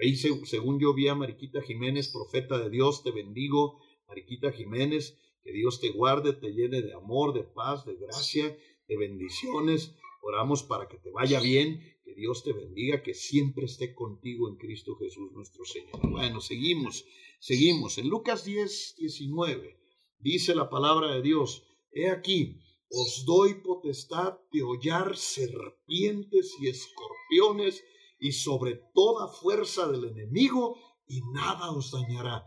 [0.00, 5.52] Ahí, según yo vi a Mariquita Jiménez, profeta de Dios, te bendigo, Mariquita Jiménez, que
[5.52, 8.56] Dios te guarde, te llene de amor, de paz, de gracia,
[8.88, 9.96] de bendiciones.
[10.22, 14.56] Oramos para que te vaya bien, que Dios te bendiga, que siempre esté contigo en
[14.56, 16.10] Cristo Jesús nuestro Señor.
[16.10, 17.04] Bueno, seguimos,
[17.38, 17.98] seguimos.
[17.98, 19.80] En Lucas 10, 19
[20.18, 27.82] dice la palabra de Dios, he aquí, os doy potestad de hollar serpientes y escorpiones
[28.18, 30.76] y sobre toda fuerza del enemigo
[31.06, 32.44] y nada os dañará.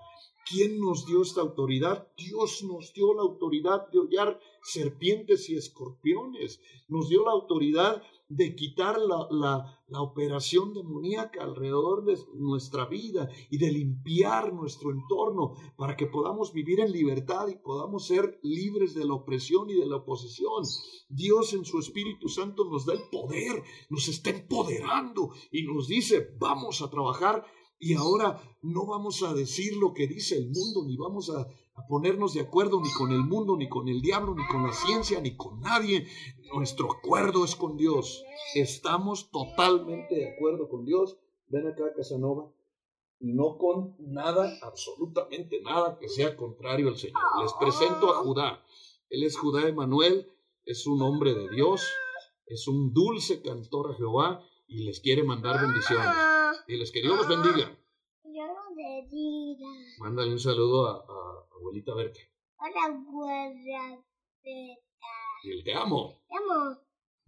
[0.50, 2.08] ¿Quién nos dio esta autoridad?
[2.18, 6.60] Dios nos dio la autoridad de hollar serpientes y escorpiones.
[6.90, 8.04] Nos dio la autoridad
[8.36, 15.96] de quitar la, operación demoníaca alrededor de nuestra vida y de limpiar nuestro entorno para
[15.96, 19.98] que podamos vivir en libertad y podamos ser libres de la opresión y de la
[19.98, 20.64] oposición.
[21.10, 26.36] Dios en su Espíritu Santo nos da el poder, nos está empoderando y nos dice,
[26.40, 27.46] vamos a trabajar
[27.84, 31.46] y ahora no vamos a decir lo que dice el mundo, ni vamos a,
[31.90, 35.20] ponernos de acuerdo ni con el mundo, ni con el diablo, ni con la ciencia,
[35.20, 36.08] ni con nadie.
[36.54, 38.24] Nuestro acuerdo es con Dios.
[38.56, 41.18] Estamos totalmente de acuerdo con Dios.
[41.48, 42.54] Ven acá, Casanova.
[43.20, 47.20] Y no con nada, absolutamente nada que sea contrario al Señor.
[47.42, 48.64] Les presento a Judá.
[49.10, 50.32] Él es Judá Emanuel,
[50.66, 51.82] es un hombre de Dios,
[52.46, 56.33] es un dulce cantor a Jehová y les quiere mandar bendiciones.
[56.68, 57.78] Y les que Dios los bendiga.
[60.00, 62.20] Mándale un saludo a, abuelita Berta.
[62.58, 64.06] Hola, abuela
[65.44, 66.22] Y te amo.
[66.28, 66.78] Te amo.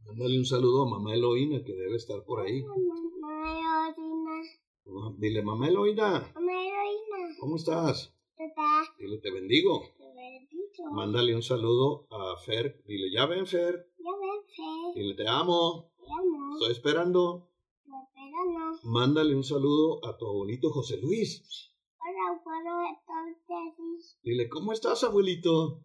[0.06, 2.64] Mándale un saludo a mamá Eloína que debe estar por ahí.
[2.64, 5.18] Mamá Eloína.
[5.18, 6.32] Dile, mamá Eloína.
[6.34, 7.36] Mamá Eloína.
[7.40, 8.14] ¿Cómo estás?
[8.38, 8.86] ¿Qué tal?
[8.98, 9.82] Dile, te bendigo.
[9.98, 10.92] Te bendigo.
[10.92, 12.84] Mándale un saludo a Fer.
[12.86, 13.90] Dile, ya ven, Fer.
[13.98, 15.00] Ya ven, Fe.
[15.00, 15.92] Dile, te amo.
[15.98, 16.54] Te amo.
[16.54, 17.50] Estoy esperando.
[17.86, 18.80] Pero no.
[18.92, 21.72] Mándale un saludo a tu abuelito José Luis.
[22.00, 24.20] Ahora puedo entonces.
[24.24, 25.84] Dile, ¿cómo estás, abuelito?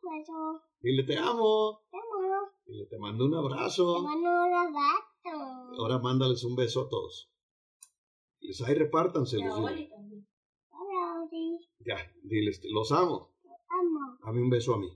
[0.00, 0.62] Puedo.
[0.80, 1.82] Dile, te amo.
[1.90, 2.50] Te amo.
[2.66, 4.02] Dile, te mando un Te abrazo.
[4.02, 5.80] mando un abrazo.
[5.82, 7.30] Ahora mándales un beso a todos.
[8.40, 9.56] Diles, ahí repártanselos.
[9.68, 9.90] dile.
[10.70, 11.58] Hola, Ori.
[11.80, 13.34] Ya, diles, los amo.
[13.42, 14.18] Te amo.
[14.24, 14.88] Dame un beso a mí.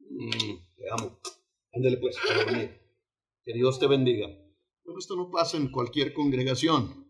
[0.00, 1.18] Mm, te amo.
[1.74, 2.80] Ándale pues, a dormir.
[3.44, 4.28] Que Dios te bendiga.
[4.84, 7.06] Pero esto no pasa en cualquier congregación.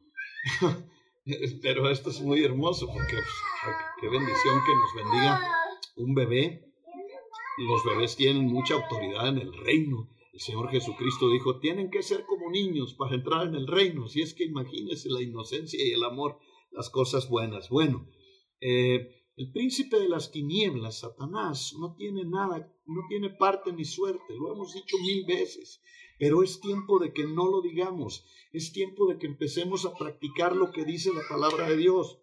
[1.63, 5.41] Pero esto es muy hermoso porque pues, qué bendición que nos bendiga
[5.97, 6.69] un bebé.
[7.59, 10.09] Los bebés tienen mucha autoridad en el reino.
[10.33, 14.09] El Señor Jesucristo dijo, tienen que ser como niños para entrar en el reino.
[14.09, 16.39] Si es que imagínense la inocencia y el amor,
[16.71, 17.69] las cosas buenas.
[17.69, 18.09] Bueno,
[18.61, 24.35] eh, el príncipe de las tinieblas, Satanás, no tiene nada, no tiene parte ni suerte.
[24.35, 25.83] Lo hemos dicho mil veces.
[26.23, 28.25] Pero es tiempo de que no lo digamos.
[28.53, 32.21] Es tiempo de que empecemos a practicar lo que dice la palabra de Dios.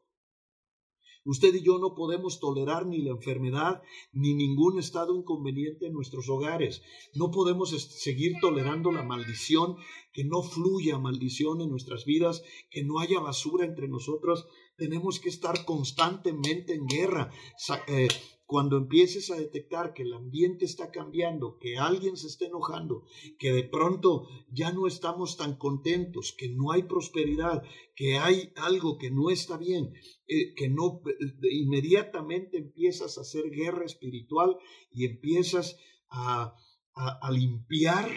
[1.25, 3.81] Usted y yo no podemos tolerar ni la enfermedad
[4.13, 6.81] ni ningún estado inconveniente en nuestros hogares.
[7.13, 9.75] No podemos seguir tolerando la maldición,
[10.13, 14.47] que no fluya maldición en nuestras vidas, que no haya basura entre nosotros.
[14.77, 17.31] Tenemos que estar constantemente en guerra.
[17.89, 18.07] Eh,
[18.51, 23.03] cuando empieces a detectar que el ambiente está cambiando, que alguien se está enojando,
[23.37, 27.61] que de pronto ya no estamos tan contentos, que no hay prosperidad,
[27.95, 29.93] que hay algo que no está bien,
[30.27, 34.57] eh, que no eh, inmediatamente empiezas a hacer guerra espiritual
[34.91, 35.77] y empiezas
[36.09, 36.55] a,
[36.95, 38.09] a- a limpiar,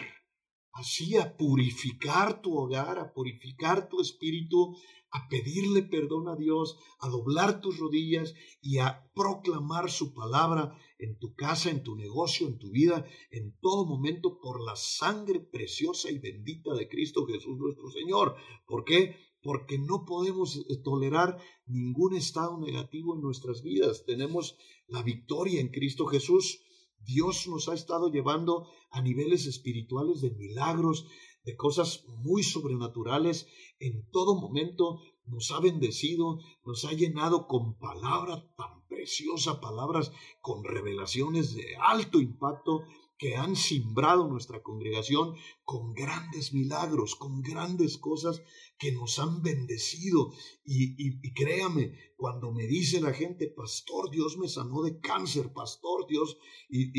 [0.71, 4.75] así a purificar tu hogar, a purificar tu espíritu,
[5.13, 11.19] a pedirle perdón a Dios, a doblar tus rodillas y a proclamar su palabra en
[11.19, 16.09] tu casa, en tu negocio, en tu vida, en todo momento por la sangre preciosa
[16.09, 18.35] y bendita de Cristo Jesús nuestro Señor.
[18.65, 19.15] ¿Por qué?
[19.43, 24.05] Porque no podemos eh, tolerar ningún estado negativo en nuestras vidas.
[24.05, 26.63] Tenemos la victoria en Cristo Jesús.
[27.05, 31.05] Dios nos ha estado llevando a niveles espirituales de milagros,
[31.43, 33.47] de cosas muy sobrenaturales.
[33.79, 40.63] En todo momento nos ha bendecido, nos ha llenado con palabra tan preciosa, palabras con
[40.63, 42.83] revelaciones de alto impacto
[43.17, 48.41] que han simbrado nuestra congregación con grandes milagros, con grandes cosas
[48.83, 50.33] que nos han bendecido.
[50.65, 56.37] Y, créame, cuando me dice la gente, pastor, Dios me sanó de cáncer, pastor, Dios,
[56.69, 56.91] y,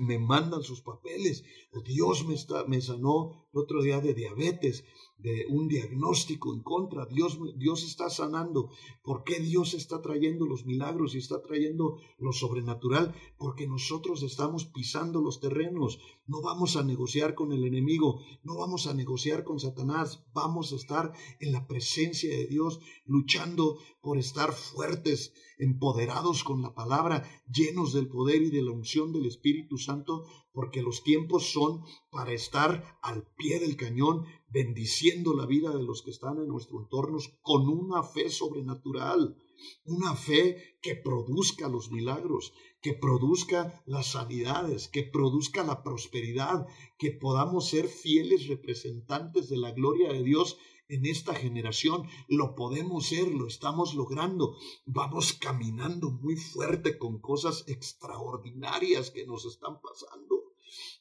[0.00, 1.44] me, mandan sus papeles,
[1.84, 4.84] Dios me, está, me sanó el otro día de diabetes,
[5.18, 8.70] de un diagnóstico en contra, Dios, Dios está sanando.
[9.02, 13.14] ¿Por qué Dios está trayendo los milagros y está trayendo lo sobrenatural?
[13.36, 15.98] Porque nosotros estamos pisando los terrenos.
[16.26, 20.76] No vamos a negociar con el enemigo, no vamos a negociar con Satanás, vamos a
[20.76, 27.92] estar en la presencia de Dios, luchando por estar fuertes, empoderados con la palabra, llenos
[27.92, 32.98] del poder y de la unción del Espíritu Santo, porque los tiempos son para estar
[33.02, 37.68] al pie del cañón, bendiciendo la vida de los que están en nuestro entorno con
[37.68, 39.36] una fe sobrenatural,
[39.84, 46.66] una fe que produzca los milagros, que produzca las sanidades, que produzca la prosperidad,
[46.98, 52.08] que podamos ser fieles representantes de la gloria de Dios en esta generación.
[52.28, 54.56] Lo podemos ser, lo estamos logrando.
[54.86, 60.38] Vamos caminando muy fuerte con cosas extraordinarias que nos están pasando.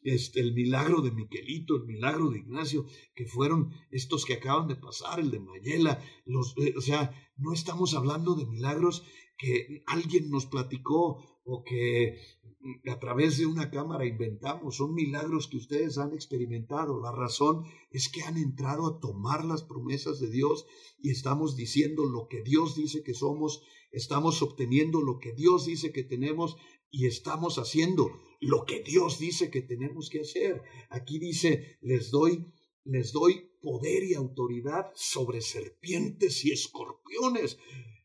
[0.01, 4.75] Este, el milagro de Miquelito, el milagro de Ignacio, que fueron estos que acaban de
[4.75, 9.03] pasar, el de Mayela, los, eh, o sea, no estamos hablando de milagros
[9.37, 12.19] que alguien nos platicó o que
[12.59, 17.01] mm, a través de una cámara inventamos, son milagros que ustedes han experimentado.
[17.01, 20.65] La razón es que han entrado a tomar las promesas de Dios
[20.99, 25.91] y estamos diciendo lo que Dios dice que somos, estamos obteniendo lo que Dios dice
[25.91, 26.57] que tenemos
[26.91, 30.61] y estamos haciendo lo que Dios dice que tenemos que hacer.
[30.89, 32.45] Aquí dice, les doy,
[32.83, 37.57] les doy poder y autoridad sobre serpientes y escorpiones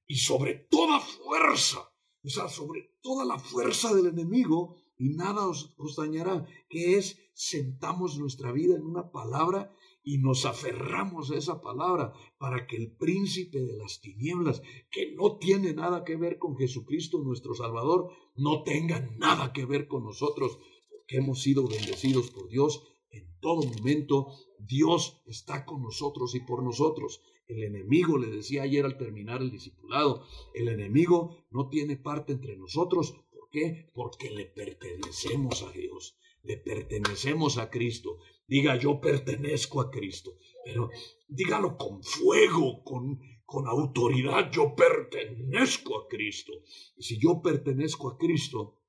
[0.06, 1.91] y sobre toda fuerza,
[2.24, 7.18] o sea, sobre toda la fuerza del enemigo y nada os, os dañará, que es
[7.34, 12.92] sentamos nuestra vida en una palabra y nos aferramos a esa palabra para que el
[12.96, 18.62] príncipe de las tinieblas, que no tiene nada que ver con Jesucristo nuestro Salvador, no
[18.62, 20.58] tenga nada que ver con nosotros,
[20.90, 24.28] porque hemos sido bendecidos por Dios en todo momento.
[24.58, 27.22] Dios está con nosotros y por nosotros.
[27.52, 30.24] El enemigo, le decía ayer al terminar el discipulado,
[30.54, 33.12] el enemigo no tiene parte entre nosotros.
[33.30, 33.90] ¿Por qué?
[33.94, 38.18] Porque le pertenecemos a Dios, le pertenecemos a Cristo.
[38.46, 40.88] Diga, yo pertenezco a Cristo, pero
[41.28, 46.52] dígalo con fuego, con, con autoridad, yo pertenezco a Cristo.
[46.96, 48.80] Y si yo pertenezco a Cristo,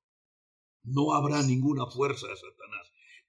[0.84, 2.73] no habrá ninguna fuerza de Satanás,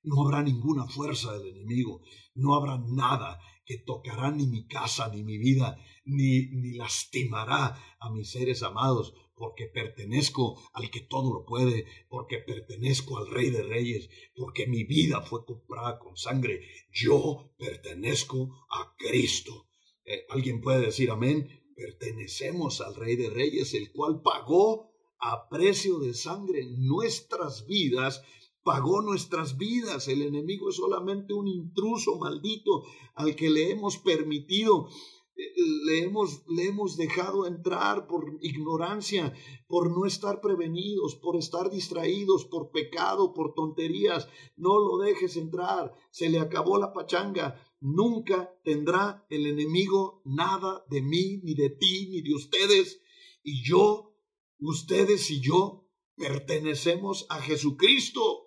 [0.06, 2.02] no habrá ninguna fuerza del enemigo,
[2.36, 8.10] no habrá nada que tocará ni mi casa, ni mi vida, ni, ni lastimará a
[8.12, 13.64] mis seres amados, porque pertenezco al que todo lo puede, porque pertenezco al Rey de
[13.64, 16.62] Reyes, porque mi vida fue comprada con sangre.
[16.92, 19.68] Yo pertenezco a Cristo.
[20.06, 21.50] Eh, ¿Alguien puede decir amén?
[21.76, 28.22] Pertenecemos al Rey de Reyes, el cual pagó a precio de sangre nuestras vidas
[28.66, 30.08] pagó nuestras vidas.
[30.08, 34.90] El enemigo es solamente un intruso maldito al que le hemos permitido,
[35.38, 35.54] eh,
[35.86, 39.36] le hemos, le hemos dejado entrar por ignorancia,
[39.68, 44.28] por no estar prevenidos, por estar distraídos, por pecado, por tonterías.
[44.58, 45.94] No lo dejes entrar.
[46.10, 47.62] Se le acabó la pachanga.
[47.80, 53.00] Nunca tendrá el enemigo nada de mí, ni de ti, ni de ustedes.
[53.44, 54.16] Y yo,
[54.58, 58.45] ustedes y yo, pertenecemos a Jesucristo.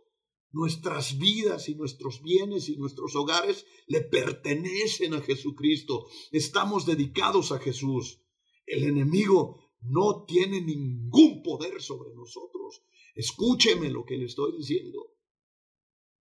[0.50, 6.06] Nuestras vidas y nuestros bienes y nuestros hogares le pertenecen a Jesucristo.
[6.32, 8.22] Estamos dedicados a Jesús.
[8.66, 12.82] El enemigo no tiene ningún poder sobre nosotros.
[13.14, 15.14] Escúcheme lo que le estoy diciendo.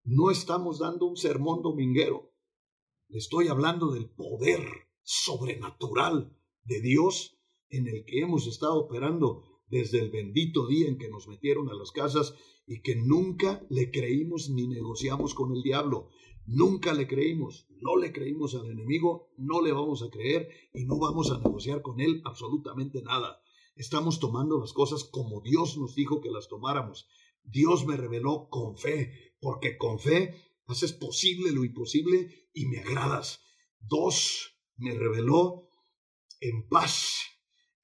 [0.04, 2.32] No estamos dando un sermón dominguero.
[3.08, 4.62] Le estoy hablando del poder
[5.04, 7.38] sobrenatural de Dios
[7.70, 11.74] en el que hemos estado operando desde el bendito día en que nos metieron a
[11.74, 12.36] las casas
[12.68, 16.10] y que nunca le creímos ni negociamos con el diablo.
[16.48, 21.00] Nunca le creímos, no le creímos al enemigo, no le vamos a creer y no
[21.00, 23.42] vamos a negociar con él absolutamente nada.
[23.76, 27.08] Estamos tomando las cosas como Dios nos dijo que las tomáramos.
[27.44, 30.36] Dios me reveló con fe, porque con fe
[30.68, 33.42] haces posible lo imposible y me agradas.
[33.80, 35.70] Dos, me reveló
[36.40, 37.25] en paz,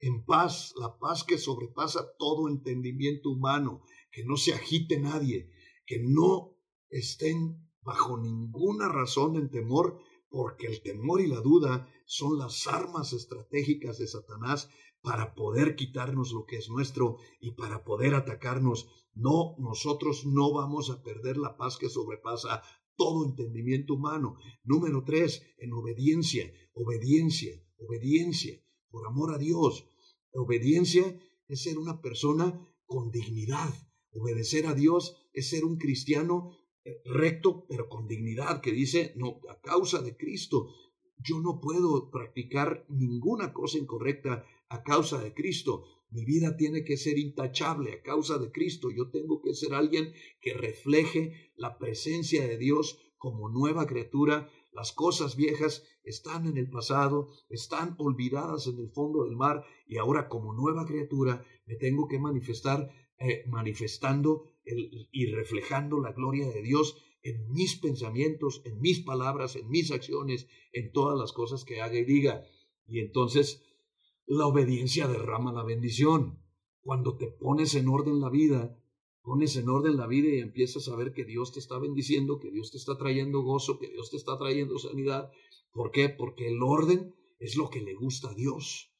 [0.02, 5.48] en paz, la paz que sobrepasa todo entendimiento humano que no se agite nadie,
[5.86, 6.58] que no
[6.90, 9.98] estén bajo ninguna razón en temor,
[10.28, 14.68] porque el temor y la duda son las armas estratégicas de Satanás
[15.02, 18.88] para poder quitarnos lo que es nuestro y para poder atacarnos.
[19.14, 22.62] No, nosotros no vamos a perder la paz que sobrepasa
[22.96, 24.36] todo entendimiento humano.
[24.64, 29.86] Número tres, en obediencia, obediencia, obediencia, por amor a Dios.
[30.32, 31.18] Obediencia
[31.48, 33.72] es ser una persona con dignidad,
[34.14, 39.40] Obedecer a Dios es ser un cristiano eh, recto, pero con dignidad, que dice, no,
[39.48, 40.68] a causa de Cristo,
[41.18, 45.84] yo no puedo practicar ninguna cosa incorrecta a causa de Cristo.
[46.10, 48.90] Mi vida tiene que ser intachable a causa de Cristo.
[48.90, 50.12] Yo tengo que ser alguien
[50.42, 54.50] que refleje la presencia de Dios como nueva criatura.
[54.72, 59.98] Las cosas viejas están en el pasado, están olvidadas en el fondo del mar y
[59.98, 66.62] ahora como nueva criatura me tengo que manifestar eh, manifestando y reflejando la gloria de
[66.62, 71.80] Dios en mis pensamientos, en mis palabras, en mis acciones, en todas las cosas que
[71.80, 72.44] haga y diga.
[72.86, 73.62] Y entonces
[74.26, 76.42] la obediencia derrama la bendición.
[76.80, 78.76] Cuando te pones en orden la vida,
[79.22, 82.50] pones en orden la vida y empiezas a ver que Dios te está bendiciendo, que
[82.50, 85.30] Dios te está trayendo gozo, que Dios te está trayendo sanidad.
[85.72, 86.08] ¿Por qué?
[86.08, 88.92] Porque el orden es lo que le gusta a Dios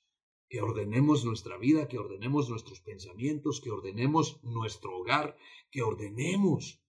[0.52, 5.34] que ordenemos nuestra vida, que ordenemos nuestros pensamientos, que ordenemos nuestro hogar,
[5.70, 6.84] que ordenemos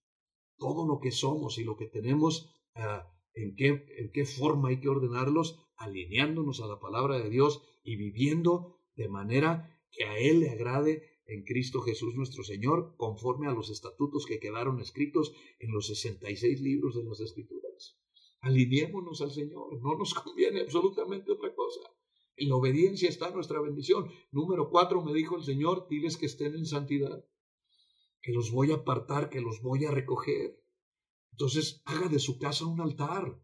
[0.58, 4.82] todo lo que somos y lo que tenemos, ah, en, qué, en qué forma hay
[4.82, 10.42] que ordenarlos, alineándonos a la palabra de Dios y viviendo de manera que a Él
[10.42, 15.72] le agrade en Cristo Jesús nuestro Señor, conforme a los estatutos que quedaron escritos en
[15.72, 17.98] los 66 libros de las Escrituras.
[18.42, 21.82] Alineémonos al Señor, no nos conviene absolutamente otra cosa.
[22.36, 24.10] En la obediencia está nuestra bendición.
[24.32, 27.24] Número cuatro, me dijo el Señor, diles que estén en santidad,
[28.22, 30.60] que los voy a apartar, que los voy a recoger.
[31.32, 33.40] Entonces, haga de su casa un altar.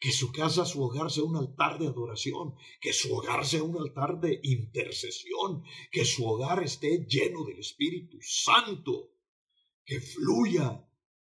[0.00, 3.76] Que su casa, su hogar sea un altar de adoración, que su hogar sea un
[3.76, 9.12] altar de intercesión, que su hogar esté lleno del Espíritu Santo,
[9.84, 10.82] que fluya.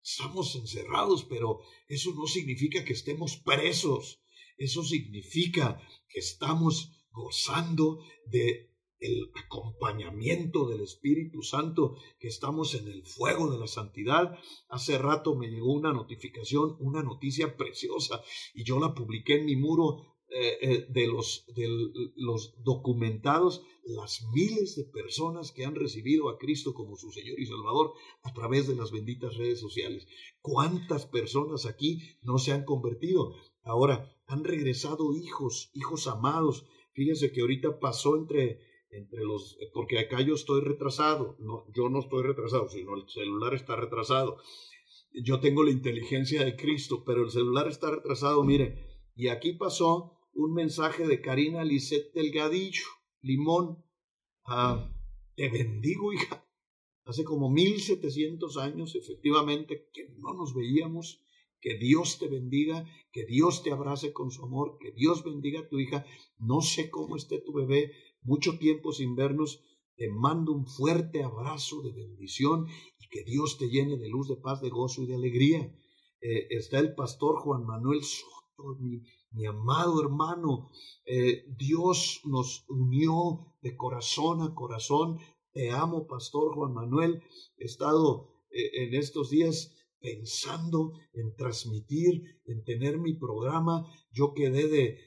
[0.02, 4.20] Estamos encerrados, pero eso no significa que estemos presos
[4.56, 13.04] eso significa que estamos gozando de el acompañamiento del Espíritu Santo, que estamos en el
[13.04, 14.38] fuego de la santidad.
[14.68, 18.22] Hace rato me llegó una notificación, una noticia preciosa,
[18.54, 21.68] y yo la publiqué en mi muro eh, eh, de, los, de
[22.16, 27.46] los documentados las miles de personas que han recibido a Cristo como su Señor y
[27.46, 27.92] Salvador
[28.22, 30.06] a través de las benditas redes sociales.
[30.40, 33.34] ¿Cuántas personas aquí no se han convertido?
[33.62, 36.66] Ahora han regresado hijos, hijos amados.
[36.92, 38.58] Fíjense que ahorita pasó entre,
[38.96, 43.54] entre los, porque acá yo estoy retrasado, no, yo no estoy retrasado, sino el celular
[43.54, 44.38] está retrasado.
[45.12, 50.12] Yo tengo la inteligencia de Cristo, pero el celular está retrasado, mire, y aquí pasó
[50.34, 52.84] un mensaje de Karina Lisette Delgadillo,
[53.22, 53.82] Limón.
[54.44, 54.92] Ah,
[55.34, 56.46] te bendigo, hija.
[57.04, 61.22] Hace como 1700 años, efectivamente, que no nos veíamos.
[61.58, 65.68] Que Dios te bendiga, que Dios te abrace con su amor, que Dios bendiga a
[65.68, 66.04] tu hija.
[66.38, 67.92] No sé cómo esté tu bebé,
[68.26, 69.62] mucho tiempo sin vernos.
[69.96, 72.66] Te mando un fuerte abrazo de bendición
[72.98, 75.72] y que Dios te llene de luz, de paz, de gozo y de alegría.
[76.20, 79.02] Eh, está el pastor Juan Manuel Soto, mi,
[79.46, 80.70] amado hermano,
[81.04, 85.18] eh, Dios nos unió de corazón a corazón.
[85.52, 87.22] Te amo, Pastor Juan Manuel.
[87.58, 93.86] He estado eh, en estos días pensando en transmitir, en tener mi programa.
[94.10, 94.98] Yo quedé de,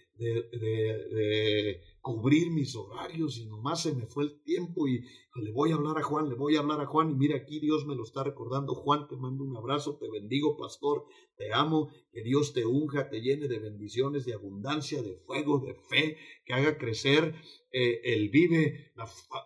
[2.02, 5.02] cubrir mis horarios y nomás se me fue el tiempo y
[5.36, 7.60] le voy a hablar a Juan, le voy a hablar a Juan y mira aquí
[7.60, 8.76] Dios me lo está recordando.
[8.76, 11.06] Juan, te mando un abrazo, te bendigo, pastor,
[11.38, 15.76] te amo, que Dios te unja, te llene de bendiciones, de abundancia, de fuego, de
[15.76, 17.36] fe, que haga crecer
[17.72, 18.92] eh, el vive.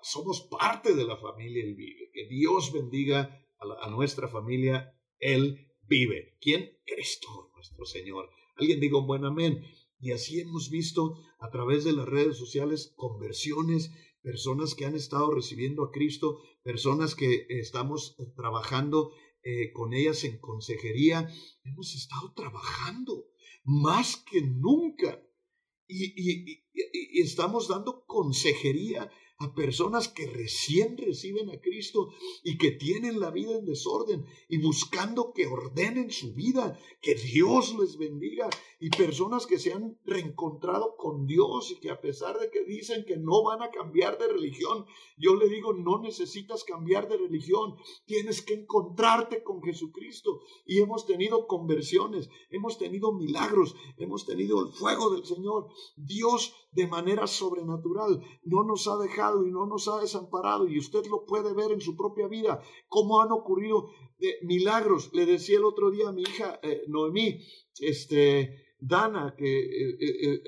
[0.02, 2.10] somos parte de la familia El Vive.
[2.14, 6.38] Que Dios bendiga a, a nuestra familia El Vive.
[6.40, 6.78] ¿Quién?
[6.86, 8.30] Cristo, nuestro Señor.
[8.56, 9.64] Alguien diga un buen amén.
[10.04, 13.90] Y así hemos visto a través de las redes sociales conversiones,
[14.22, 20.40] personas que han estado recibiendo a Cristo, personas que estamos trabajando eh, con ellas en
[20.40, 21.30] consejería.
[21.64, 23.28] Hemos estado trabajando
[23.64, 25.26] más que nunca
[25.88, 29.10] y estamos dando consejería
[29.44, 34.58] a personas que recién reciben a Cristo y que tienen la vida en desorden y
[34.58, 38.50] buscando que ordenen su vida, que Dios les bendiga
[38.84, 43.06] y personas que se han reencontrado con Dios y que a pesar de que dicen
[43.06, 44.86] que no van a cambiar de religión,
[45.18, 47.76] yo le digo, no necesitas cambiar de religión,
[48.06, 54.74] tienes que encontrarte con Jesucristo y hemos tenido conversiones, hemos tenido milagros, hemos tenido el
[54.74, 55.68] fuego del Señor.
[55.96, 61.06] Dios de manera sobrenatural no nos ha dejado y no nos ha desamparado y usted
[61.06, 65.10] lo puede ver en su propia vida, cómo han ocurrido eh, milagros.
[65.14, 67.40] Le decía el otro día a mi hija eh, Noemí,
[67.80, 70.44] este, Dana, que eh,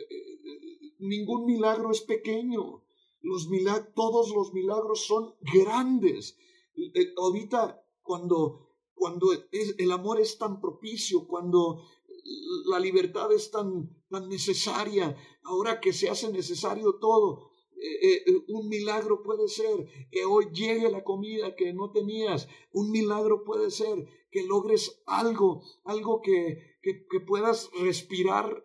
[0.99, 2.83] ningún milagro es pequeño.
[3.21, 3.47] Los
[3.95, 6.37] todos los milagros son grandes.
[7.17, 11.81] ahorita cuando, cuando el amor es tan propicio, cuando
[12.67, 18.67] la libertad es tan, tan necesaria, ahora que se hace necesario todo, eh, eh, un
[18.69, 22.47] milagro puede ser que hoy llegue la comida que no tenías.
[22.71, 26.74] Un milagro puede ser que logres algo, algo que,
[27.09, 28.63] que, puedas respirar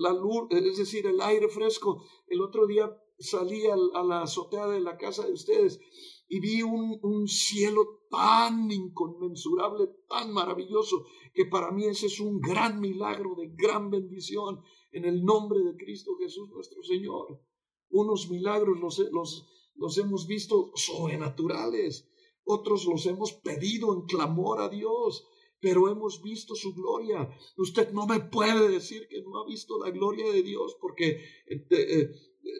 [0.00, 2.02] la luz, es decir, el aire fresco.
[2.26, 5.78] El otro día salí a, la azotea de la casa de ustedes
[6.26, 12.80] y vi un, cielo tan inconmensurable, tan maravilloso, que para mí ese es un gran
[12.80, 17.42] milagro de gran bendición en el nombre de Cristo Jesús nuestro Señor
[17.90, 22.08] unos milagros los, los hemos visto sobrenaturales,
[22.44, 25.26] otros los hemos pedido en clamor a Dios,
[25.60, 27.28] pero hemos visto su gloria.
[27.56, 31.66] Usted no me puede decir que no ha visto la gloria de Dios, porque eh,
[31.70, 32.10] eh,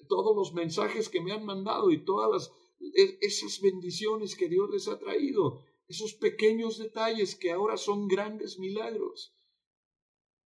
[0.09, 4.69] todos los mensajes que me han mandado y todas las, e, esas bendiciones que Dios
[4.71, 9.35] les ha traído, esos pequeños detalles que ahora son grandes milagros,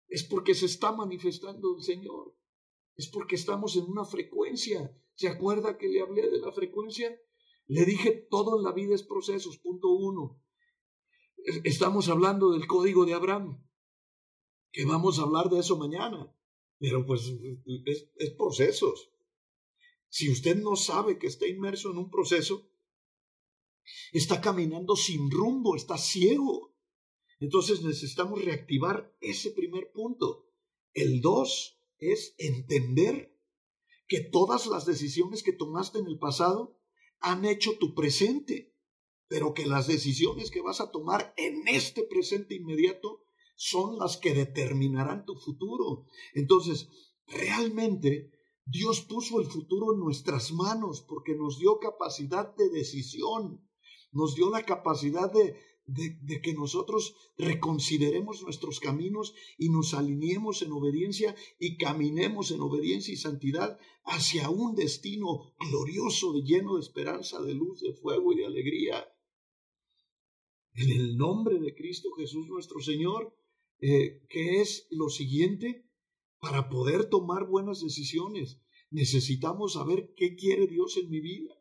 [0.08, 2.40] es porque se está manifestando el Señor
[3.00, 4.94] es porque estamos en una frecuencia.
[5.16, 7.18] ¿Se acuerda que le hablé de la frecuencia?
[7.66, 10.44] Le dije, todo en la vida es procesos, punto uno.
[11.64, 13.66] Estamos hablando del código de Abraham,
[14.72, 16.36] que vamos a hablar de eso mañana,
[16.80, 17.32] pero pues
[17.86, 19.12] es, es procesos.
[20.10, 22.70] Si usted no sabe que está inmerso en un proceso,
[24.12, 26.76] está caminando sin rumbo, está ciego.
[27.40, 30.52] Entonces necesitamos reactivar ese primer punto.
[30.94, 33.38] El dos, es entender
[34.08, 36.80] que todas las decisiones que tomaste en el pasado
[37.20, 38.74] han hecho tu presente,
[39.30, 43.22] pero que las decisiones que vas a tomar en este presente inmediato
[43.56, 46.06] son las que determinarán tu futuro.
[46.34, 46.90] Entonces,
[47.28, 48.32] realmente
[48.66, 53.68] Dios puso el futuro en nuestras manos porque nos dio capacidad de decisión,
[54.12, 55.56] nos dio la capacidad de,
[56.42, 63.18] que nosotros reconsideremos nuestros caminos y nos alineemos en obediencia y caminemos en obediencia y
[63.18, 69.08] santidad hacia un destino glorioso, lleno de esperanza, de luz, de fuego y de alegría.
[70.80, 73.36] En el nombre de Cristo Jesús nuestro Señor,
[73.82, 75.86] eh, que es lo siguiente,
[76.40, 81.54] para poder tomar buenas decisiones, necesitamos saber qué quiere Dios en mi vida,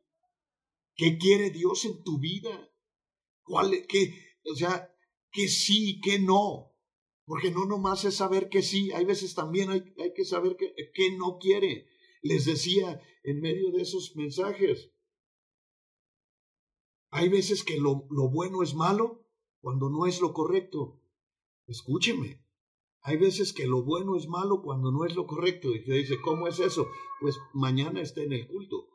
[0.94, 2.70] qué quiere Dios en tu vida
[3.48, 4.14] cuál, qué,
[4.44, 4.94] o sea,
[5.32, 6.74] que sí, que no.
[7.24, 10.72] Porque no nomás es saber que sí, hay veces también hay, hay que saber que,
[10.94, 11.88] que no quiere.
[12.22, 14.92] Les decía en medio de esos mensajes,
[17.11, 19.24] hay veces que lo, lo bueno es malo
[19.61, 21.00] cuando no es lo correcto.
[21.66, 22.42] Escúcheme,
[23.02, 25.74] hay veces que lo bueno es malo cuando no es lo correcto.
[25.74, 26.88] Y te dice, ¿cómo es eso?
[27.20, 28.88] Pues mañana está en el culto.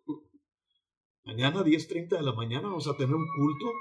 [1.25, 3.71] Mañana a 10.30 de la mañana vamos a tener un culto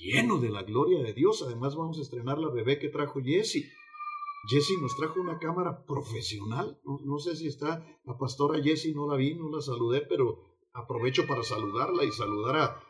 [0.00, 1.42] lleno de la gloria de Dios.
[1.42, 3.64] Además vamos a estrenar la bebé que trajo Jesse.
[4.48, 6.80] Jesse nos trajo una cámara profesional.
[6.84, 10.40] No, sé si está la pastora Jessie, no la vi, no la saludé, pero
[10.72, 12.82] aprovecho para saludarla y saludar a,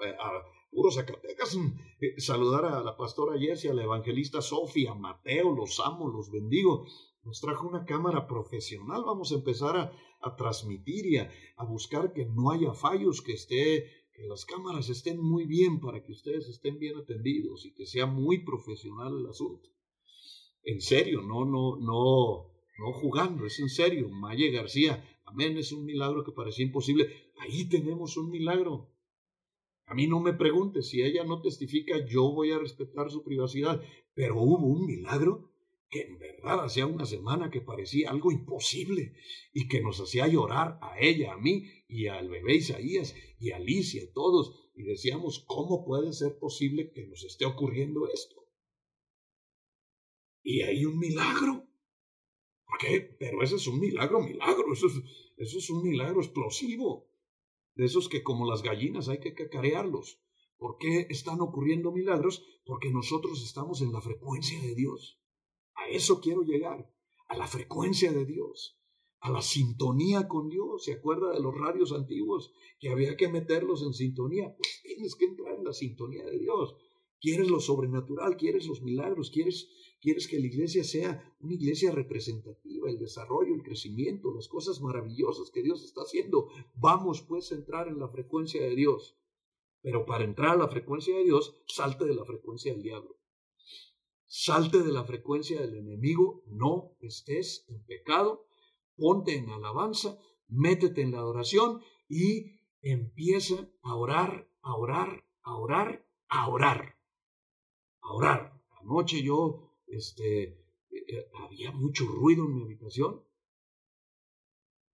[0.00, 1.56] a, puros Zacatecas,
[2.00, 6.86] eh, saludar a la pastora Jessie, a la evangelista Sofía, Mateo, los amo, los bendigo.
[7.22, 9.02] Nos trajo una cámara profesional.
[9.06, 13.32] Vamos a empezar a, a transmitir y a, a buscar que no haya fallos, que
[13.32, 17.84] esté que las cámaras estén muy bien para que ustedes estén bien atendidos y que
[17.84, 19.68] sea muy profesional el asunto.
[20.62, 24.08] En serio, no, no, no, no jugando, es en serio.
[24.08, 27.32] Maye García, amén, es un milagro que parecía imposible.
[27.40, 28.93] Ahí tenemos un milagro.
[29.86, 33.82] A mí no me pregunte, si ella no testifica, yo voy a respetar su privacidad,
[34.14, 35.50] pero hubo un milagro
[35.90, 39.14] que en verdad hacía una semana que parecía algo imposible
[39.52, 43.56] y que nos hacía llorar a ella, a mí y al bebé Isaías y a
[43.56, 48.44] Alicia, a todos, y decíamos, ¿cómo puede ser posible que nos esté ocurriendo esto?
[50.42, 51.66] Y hay un milagro.
[52.66, 53.00] ¿Por qué?
[53.00, 54.94] Pero ese es un milagro, milagro, eso es,
[55.36, 57.06] eso es un milagro explosivo.
[57.74, 60.20] De esos que como las gallinas hay que cacarearlos.
[60.56, 62.44] ¿Por qué están ocurriendo milagros?
[62.64, 65.20] Porque nosotros estamos en la frecuencia de Dios.
[65.74, 66.88] A eso quiero llegar,
[67.28, 68.78] a la frecuencia de Dios,
[69.20, 70.84] a la sintonía con Dios.
[70.84, 74.54] ¿Se acuerda de los radios antiguos que había que meterlos en sintonía?
[74.56, 76.76] Pues tienes que entrar en la sintonía de Dios.
[77.20, 79.68] Quieres lo sobrenatural, quieres los milagros, quieres,
[80.04, 85.50] quieres que la iglesia sea una iglesia representativa, el desarrollo, el crecimiento, las cosas maravillosas
[85.50, 86.48] que Dios está haciendo.
[86.74, 89.16] Vamos pues a entrar en la frecuencia de Dios.
[89.80, 93.16] Pero para entrar a la frecuencia de Dios, salte de la frecuencia del diablo.
[94.26, 98.46] Salte de la frecuencia del enemigo, no estés en pecado,
[98.96, 101.80] ponte en alabanza, métete en la adoración
[102.10, 106.98] y empieza a orar, a orar, a orar, a orar.
[108.02, 108.60] A orar.
[108.82, 110.58] Anoche yo, este, eh,
[110.90, 113.24] eh, había mucho ruido en mi habitación.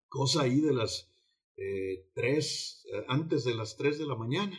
[0.09, 1.11] Cosa ahí de las
[1.57, 4.57] eh, tres, antes de las tres de la mañana.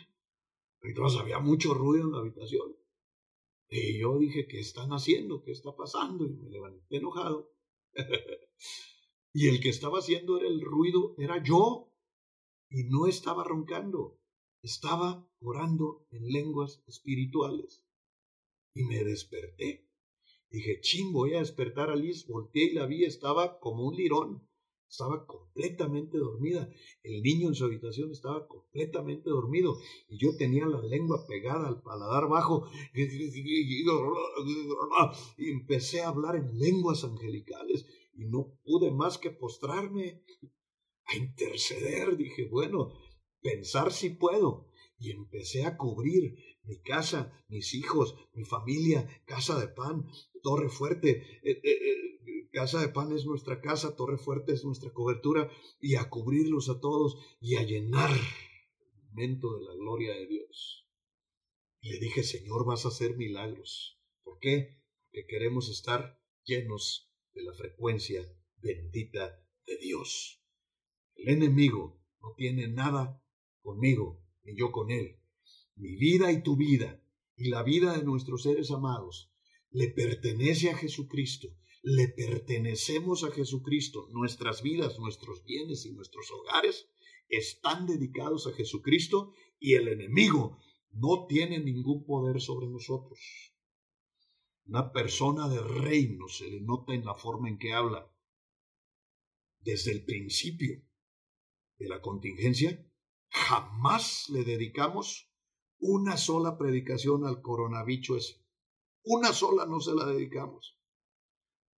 [0.81, 2.75] Entonces había mucho ruido en la habitación.
[3.69, 5.43] Y yo dije, ¿qué están haciendo?
[5.43, 6.25] ¿Qué está pasando?
[6.25, 7.51] Y me levanté enojado.
[9.33, 11.91] y el que estaba haciendo era el ruido, era yo.
[12.69, 14.19] Y no estaba roncando,
[14.61, 17.85] estaba orando en lenguas espirituales.
[18.73, 19.85] Y me desperté.
[20.49, 22.27] Dije, ching, voy a despertar a Liz.
[22.27, 24.47] Volteé y la vi, estaba como un lirón.
[24.89, 26.69] Estaba completamente dormida.
[27.03, 29.77] El niño en su habitación estaba completamente dormido
[30.07, 32.67] y yo tenía la lengua pegada al paladar bajo
[35.37, 40.23] y empecé a hablar en lenguas angelicales y no pude más que postrarme
[41.05, 42.15] a interceder.
[42.15, 42.93] Dije, bueno,
[43.41, 44.69] pensar si puedo.
[44.97, 50.05] Y empecé a cubrir mi casa, mis hijos, mi familia, casa de pan,
[50.41, 51.39] torre fuerte.
[51.43, 52.15] Eh, eh, eh,
[52.55, 55.51] Casa de Pan es nuestra casa, Torre Fuerte es nuestra cobertura,
[55.81, 60.87] y a cubrirlos a todos y a llenar el momento de la gloria de Dios.
[61.81, 63.99] Y le dije, Señor, vas a hacer milagros.
[64.23, 64.81] ¿Por qué?
[65.01, 68.25] Porque queremos estar llenos de la frecuencia
[68.61, 70.41] bendita de Dios.
[71.15, 73.21] El enemigo no tiene nada
[73.63, 75.19] conmigo, ni yo con él.
[75.75, 77.01] Mi vida y tu vida,
[77.35, 79.31] y la vida de nuestros seres amados,
[79.71, 81.49] le pertenece a Jesucristo
[81.85, 84.07] le pertenecemos a Jesucristo.
[84.11, 86.89] Nuestras vidas, nuestros bienes y nuestros hogares
[87.29, 90.57] están dedicados a Jesucristo y el enemigo
[90.89, 93.19] no tiene ningún poder sobre nosotros.
[94.65, 98.11] Una persona de reino se le nota en la forma en que habla.
[99.59, 100.81] Desde el principio
[101.77, 102.83] de la contingencia,
[103.29, 105.29] jamás le dedicamos
[105.87, 108.41] una sola predicación al coronavirus
[109.03, 110.79] Una sola no se la dedicamos.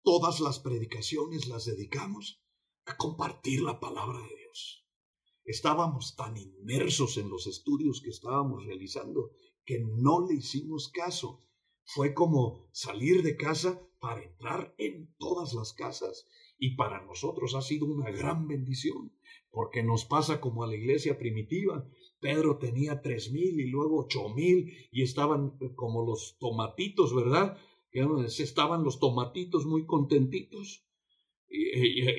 [0.02, 2.42] Todas las predicaciones las dedicamos
[2.86, 4.88] a compartir la palabra de Dios.
[5.44, 9.32] Estábamos tan inmersos en los estudios que estábamos realizando
[9.66, 11.44] que no le hicimos caso.
[11.84, 16.26] Fue como salir de casa para entrar en todas las casas
[16.58, 19.14] y para nosotros ha sido una gran bendición
[19.50, 21.88] porque nos pasa como a la iglesia primitiva.
[22.20, 27.58] Pedro tenía tres mil y luego ocho mil y estaban como los tomatitos, ¿verdad?
[27.92, 30.84] Estaban los tomatitos muy contentitos.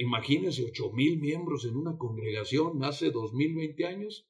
[0.01, 4.29] Imagínense ocho mil miembros en una congregación hace dos mil veinte años.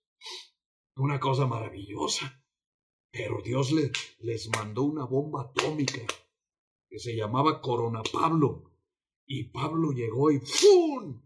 [0.97, 2.45] Una cosa maravillosa.
[3.11, 3.73] Pero Dios
[4.21, 6.03] les mandó una bomba atómica
[6.91, 8.68] que se llamaba Corona Pablo.
[9.29, 11.23] Y Pablo llegó y ¡fum!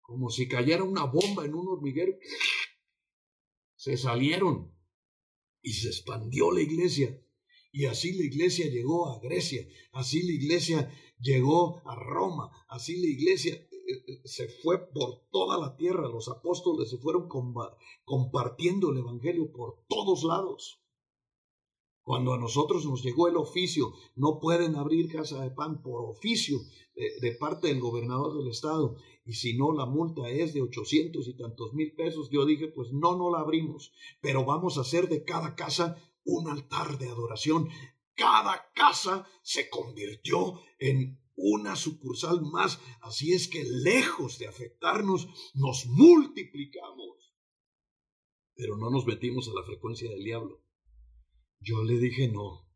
[0.00, 2.16] Como si cayera una bomba en un hormiguero.
[3.76, 4.74] Se salieron
[5.62, 7.20] y se expandió la iglesia.
[7.70, 13.08] Y así la iglesia llegó a Grecia, así la iglesia llegó a Roma, así la
[13.08, 17.28] iglesia eh, eh, se fue por toda la tierra, los apóstoles se fueron
[18.04, 20.83] compartiendo el Evangelio por todos lados.
[22.04, 26.60] Cuando a nosotros nos llegó el oficio, no pueden abrir casa de pan por oficio
[26.94, 31.34] de, parte del gobernador del estado, y si no la multa es de ochocientos y
[31.34, 33.90] tantos mil pesos, yo dije, pues no, no la abrimos,
[34.20, 37.70] pero vamos a hacer de cada casa un altar de adoración.
[38.14, 45.86] Cada casa se convirtió en una sucursal más, así es que lejos de afectarnos, nos
[45.86, 47.34] multiplicamos.
[48.54, 50.63] Pero no nos metimos a la frecuencia del diablo
[51.64, 52.68] yo le dije no.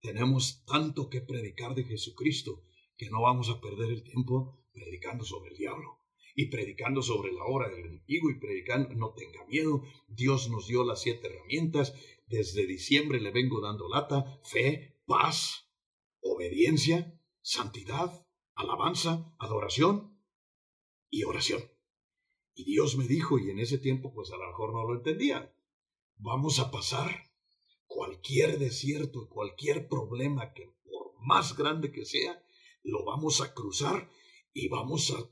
[0.00, 2.64] Tenemos tanto que predicar de Jesucristo
[2.96, 5.98] que no vamos a perder el tiempo predicando sobre el diablo
[6.34, 10.82] y predicando sobre la hora del enemigo y predicando, no tenga miedo, Dios nos dio
[10.82, 11.94] las siete herramientas,
[12.26, 15.68] desde diciembre le vengo dando lata, fe, paz,
[16.20, 20.18] obediencia, santidad, alabanza, adoración
[21.10, 21.62] y oración.
[22.54, 25.54] Y Dios me dijo, y en ese tiempo pues a lo mejor no lo entendía,
[26.16, 27.31] vamos a pasar
[27.94, 32.42] cualquier desierto, cualquier problema que por más grande que sea,
[32.82, 34.10] lo vamos a cruzar
[34.52, 35.30] y vamos a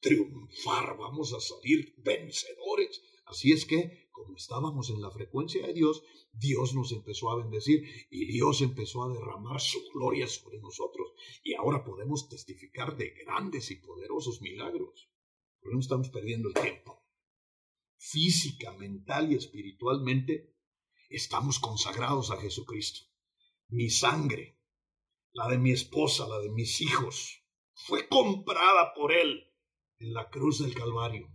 [0.00, 3.02] triunfar, vamos a salir vencedores.
[3.26, 7.84] Así es que, como estábamos en la frecuencia de Dios, Dios nos empezó a bendecir
[8.10, 11.12] y Dios empezó a derramar su gloria sobre nosotros.
[11.44, 15.10] Y ahora podemos testificar de grandes y poderosos milagros.
[15.60, 17.04] Pero no estamos perdiendo el tiempo.
[17.98, 20.54] Física, mental y espiritualmente
[21.10, 23.00] estamos consagrados a Jesucristo.
[23.68, 24.58] Mi sangre,
[25.32, 27.44] la de mi esposa, la de mis hijos,
[27.74, 29.52] fue comprada por Él
[29.98, 31.28] en la cruz del Calvario.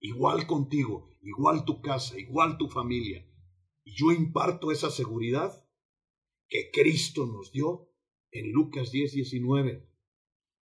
[0.00, 3.28] Igual contigo, igual tu casa, igual tu familia.
[3.84, 5.64] Y yo imparto esa seguridad
[6.48, 7.90] que Cristo nos dio
[8.30, 9.88] en Lucas 10, 19.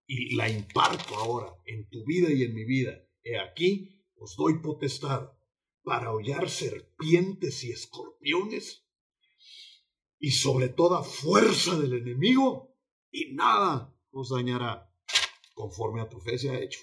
[0.07, 3.01] Y la imparto ahora en tu vida y en mi vida.
[3.23, 5.31] He aquí, os doy potestad
[5.83, 8.85] para hollar serpientes y escorpiones
[10.19, 12.75] y sobre toda fuerza del enemigo
[13.11, 14.93] y nada os dañará
[15.53, 16.79] conforme a tu fe se ha hecho.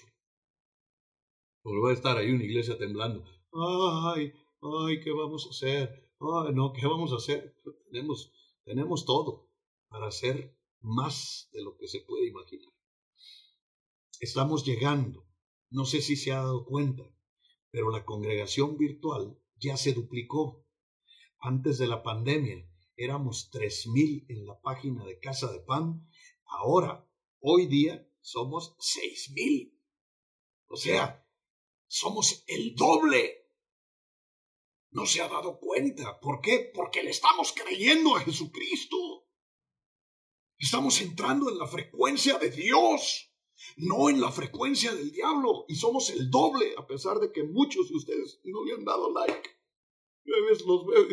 [1.61, 3.23] Pues voy a estar ahí una iglesia temblando.
[3.53, 6.11] Ay, ay, ¿qué vamos a hacer?
[6.19, 7.55] Ay, no, ¿qué vamos a hacer?
[7.91, 8.33] Tenemos,
[8.63, 9.49] tenemos todo
[9.87, 12.71] para hacer más de lo que se puede imaginar.
[14.19, 15.25] Estamos llegando.
[15.69, 17.03] No sé si se ha dado cuenta
[17.71, 20.65] pero la congregación virtual ya se duplicó.
[21.39, 26.07] Antes de la pandemia éramos tres mil en la página de Casa de Pan.
[26.45, 27.07] Ahora,
[27.39, 29.79] hoy día, somos seis mil.
[30.67, 31.25] O sea,
[31.87, 33.47] somos el doble.
[34.91, 36.19] No se ha dado cuenta.
[36.19, 36.71] ¿Por qué?
[36.73, 39.27] Porque le estamos creyendo a Jesucristo.
[40.57, 43.28] Estamos entrando en la frecuencia de Dios
[43.77, 47.89] no en la frecuencia del diablo, y somos el doble, a pesar de que muchos
[47.89, 49.49] de ustedes no le han dado like.
[50.23, 50.33] Yo
[50.67, 51.07] los veo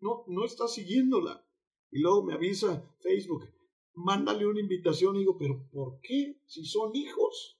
[0.00, 1.46] no, no está siguiéndola.
[1.90, 3.48] Y luego me avisa Facebook,
[3.94, 5.16] mándale una invitación.
[5.16, 6.40] Y digo, pero ¿por qué?
[6.46, 7.58] Si son hijos.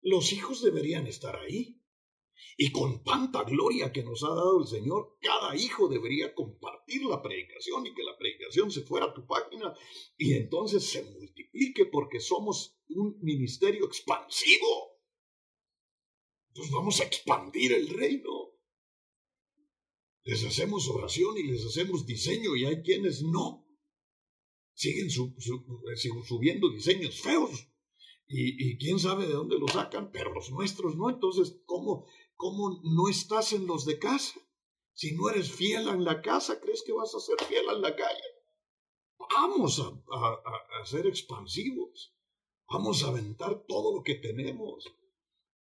[0.00, 1.77] Los hijos deberían estar ahí.
[2.56, 7.22] Y con tanta gloria que nos ha dado el Señor, cada hijo debería compartir la
[7.22, 9.74] predicación y que la predicación se fuera a tu página
[10.16, 14.98] y entonces se multiplique porque somos un ministerio expansivo.
[16.48, 18.52] Entonces vamos a expandir el reino.
[20.24, 23.66] Les hacemos oración y les hacemos diseño y hay quienes no.
[24.74, 27.68] Siguen subiendo diseños feos.
[28.26, 31.08] Y, y, quién sabe de dónde lo sacan, pero los nuestros no.
[31.08, 32.06] Entonces, ¿cómo,
[32.38, 34.40] ¿cómo no estás en los de casa?
[34.94, 37.94] Si no eres fiel en la casa, ¿crees que vas a ser fiel en la
[37.94, 38.28] calle?
[39.18, 42.14] Vamos a, a, a ser expansivos.
[42.70, 44.84] Vamos a aventar todo lo que tenemos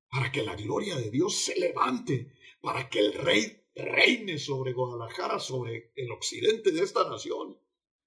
[0.10, 5.40] para que la gloria de Dios se levante, para que el rey reine sobre Guadalajara,
[5.40, 7.60] sobre el occidente de esta nación,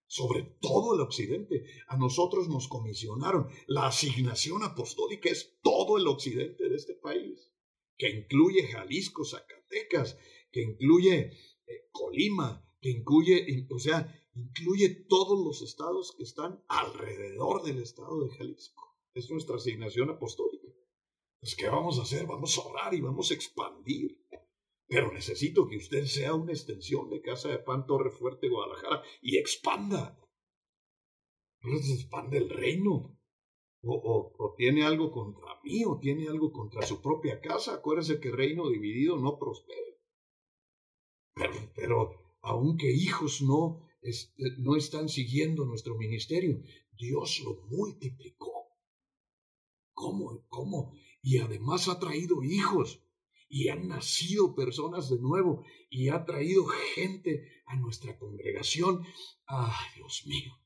[0.07, 1.67] sobre todo el occidente.
[1.89, 3.49] A nosotros nos comisionaron.
[3.67, 7.38] La asignación apostólica es todo el occidente de este país,
[7.99, 10.17] que incluye Jalisco, Zacatecas,
[10.51, 11.33] que incluye
[11.67, 18.25] eh, Colima, que incluye, o sea, incluye todos los estados que están alrededor del estado
[18.25, 18.97] de Jalisco.
[19.15, 20.69] Es nuestra asignación apostólica.
[21.41, 22.27] Pues, ¿qué vamos a hacer?
[22.27, 24.25] Vamos a orar y vamos a expandir.
[24.87, 29.37] Pero necesito que usted sea una extensión de Casa de Pan Torre Fuerte Guadalajara y
[29.37, 30.19] expanda.
[31.61, 33.18] No expande el reino.
[33.83, 37.75] O, o, tiene algo contra mí, o tiene algo contra su propia casa.
[37.75, 39.93] Acuérdese que reino dividido no prospera.
[41.75, 43.89] Pero, aunque hijos no,
[44.59, 46.61] no están siguiendo nuestro ministerio,
[46.93, 48.69] Dios lo multiplicó.
[49.93, 50.45] ¿Cómo?
[50.49, 50.93] ¿Cómo?
[51.23, 53.03] Y además ha traído hijos
[53.49, 59.05] y han nacido personas de nuevo y ha traído gente a nuestra congregación.
[59.47, 60.58] ¡Ah, Dios mío!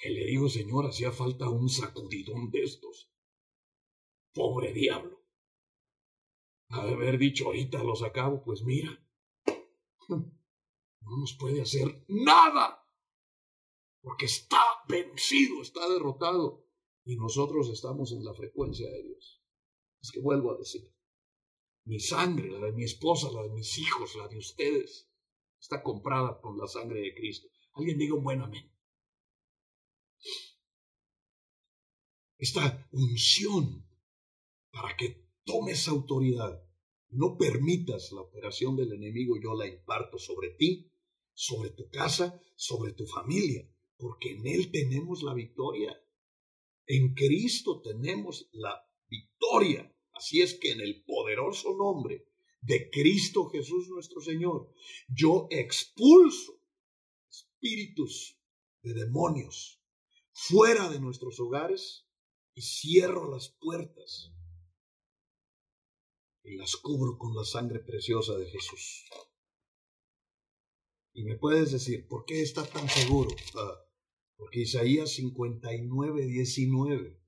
[0.00, 3.12] Que le digo, Señor, hacía falta un sacudidón de estos.
[4.32, 5.22] Pobre diablo.
[6.70, 9.06] Ha de haber dicho ahorita los acabo, pues mira,
[10.08, 12.88] no nos puede hacer nada,
[14.00, 16.64] porque está vencido, está derrotado,
[17.04, 19.42] y nosotros estamos en la frecuencia de Dios.
[20.00, 20.90] Es que vuelvo a decir,
[21.84, 25.10] mi sangre, la de mi esposa, la de mis hijos, la de ustedes,
[25.58, 27.48] está comprada con la sangre de Cristo.
[27.74, 28.72] Alguien diga un buen amén.
[32.40, 33.86] Esta unción
[34.72, 36.66] para que tomes autoridad,
[37.10, 40.90] no permitas la operación del enemigo, yo la imparto sobre ti,
[41.34, 45.94] sobre tu casa, sobre tu familia, porque en Él tenemos la victoria.
[46.86, 49.94] En Cristo tenemos la victoria.
[50.12, 52.26] Así es que en el poderoso nombre
[52.62, 54.72] de Cristo Jesús nuestro Señor,
[55.08, 56.58] yo expulso
[57.28, 58.38] espíritus
[58.80, 59.82] de demonios
[60.32, 62.06] fuera de nuestros hogares
[62.54, 64.32] y cierro las puertas
[66.42, 69.04] y las cubro con la sangre preciosa de Jesús.
[71.12, 73.30] Y me puedes decir, ¿por qué está tan seguro?
[73.54, 73.84] Ah,
[74.36, 77.20] porque Isaías 59, 19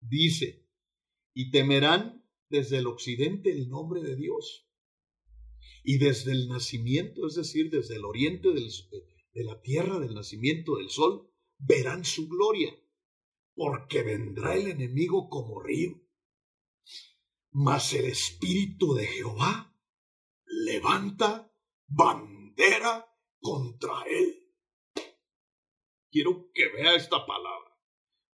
[0.00, 0.66] dice,
[1.34, 4.68] y temerán desde el occidente el nombre de Dios.
[5.82, 10.88] Y desde el nacimiento, es decir, desde el oriente de la tierra, del nacimiento del
[10.88, 12.74] sol, verán su gloria,
[13.54, 16.00] porque vendrá el enemigo como río.
[17.50, 19.76] Mas el Espíritu de Jehová
[20.46, 21.52] levanta
[21.86, 23.06] bandera
[23.40, 24.52] contra él.
[26.10, 27.74] Quiero que vea esta palabra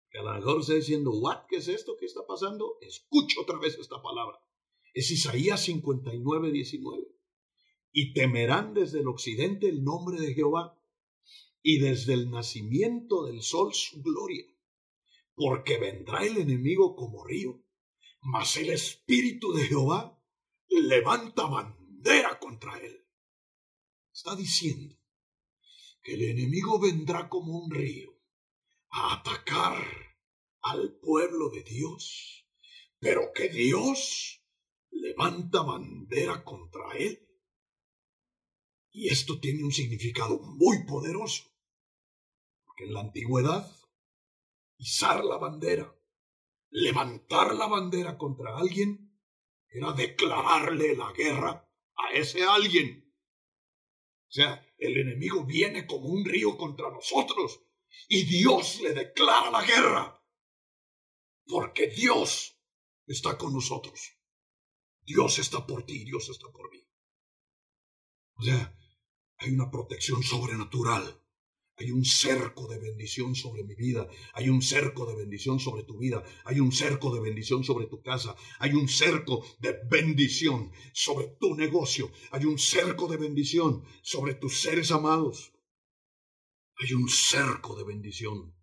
[0.09, 1.45] que a lo mejor está diciendo, ¿what?
[1.47, 1.95] ¿Qué es esto?
[1.99, 2.77] ¿Qué está pasando?
[2.81, 4.39] Escucha otra vez esta palabra.
[4.93, 7.07] Es Isaías 59, 19.
[7.91, 10.79] Y temerán desde el occidente el nombre de Jehová
[11.61, 14.45] y desde el nacimiento del sol su gloria,
[15.39, 17.63] porque vendrá el enemigo como río,
[18.19, 20.21] mas el espíritu de Jehová
[20.67, 23.07] levanta bandera contra él.
[24.13, 24.97] Está diciendo
[26.03, 28.19] que el enemigo vendrá como un río
[28.89, 29.81] a atacar
[30.61, 32.45] al pueblo de Dios,
[32.99, 34.43] pero que Dios
[34.91, 37.17] levanta bandera contra él.
[38.91, 41.45] Y esto tiene un significado muy poderoso,
[42.65, 43.78] porque en la antigüedad,
[44.79, 45.95] izar la bandera,
[46.71, 49.15] levantar la bandera contra alguien,
[49.69, 53.13] era declararle la guerra a ese alguien.
[54.27, 57.61] O sea, el enemigo viene como un río contra nosotros
[58.07, 60.23] y Dios le declara la guerra.
[61.45, 62.59] Porque Dios
[63.05, 63.99] está con nosotros.
[65.01, 66.87] Dios está por ti, Dios está por mí.
[68.35, 68.77] O sea,
[69.37, 71.18] hay una protección sobrenatural.
[71.79, 74.07] Hay un cerco de bendición sobre mi vida.
[74.33, 76.23] Hay un cerco de bendición sobre tu vida.
[76.43, 78.35] Hay un cerco de bendición sobre tu casa.
[78.59, 82.11] Hay un cerco de bendición sobre tu negocio.
[82.31, 85.53] Hay un cerco de bendición sobre tus seres amados.
[86.75, 88.53] Hay un cerco de bendición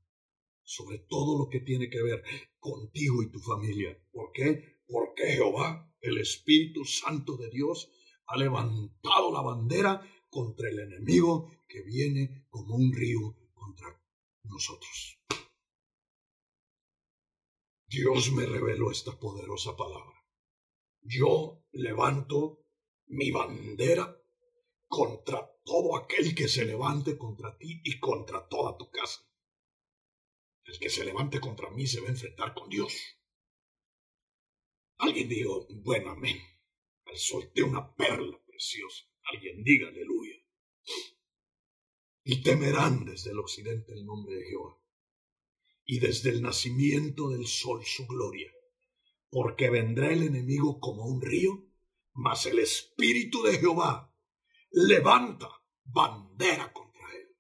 [0.67, 2.23] sobre todo lo que tiene que ver
[2.59, 3.97] contigo y tu familia.
[4.11, 4.83] ¿Por qué?
[4.87, 7.89] Porque Jehová, el Espíritu Santo de Dios,
[8.27, 10.03] ha levantado la bandera
[10.37, 13.89] contra el enemigo que viene como un río contra
[14.43, 15.19] nosotros.
[17.87, 20.23] Dios me reveló esta poderosa palabra.
[21.01, 22.67] Yo levanto
[23.07, 24.15] mi bandera
[24.87, 29.27] contra todo aquel que se levante contra ti y contra toda tu casa.
[30.65, 32.93] El que se levante contra mí se va a enfrentar con Dios.
[34.99, 36.39] Alguien dijo, bueno, amén.
[37.07, 39.07] Al solté una perla preciosa.
[39.33, 40.37] Alguien diga, aleluya.
[42.25, 44.79] Y temerán desde el occidente el nombre de Jehová.
[45.85, 48.53] Y desde el nacimiento del sol su gloria.
[49.31, 51.67] Porque vendrá el enemigo como un río,
[52.13, 54.13] mas el espíritu de Jehová
[54.71, 55.49] levanta
[55.85, 57.37] bandera contra él.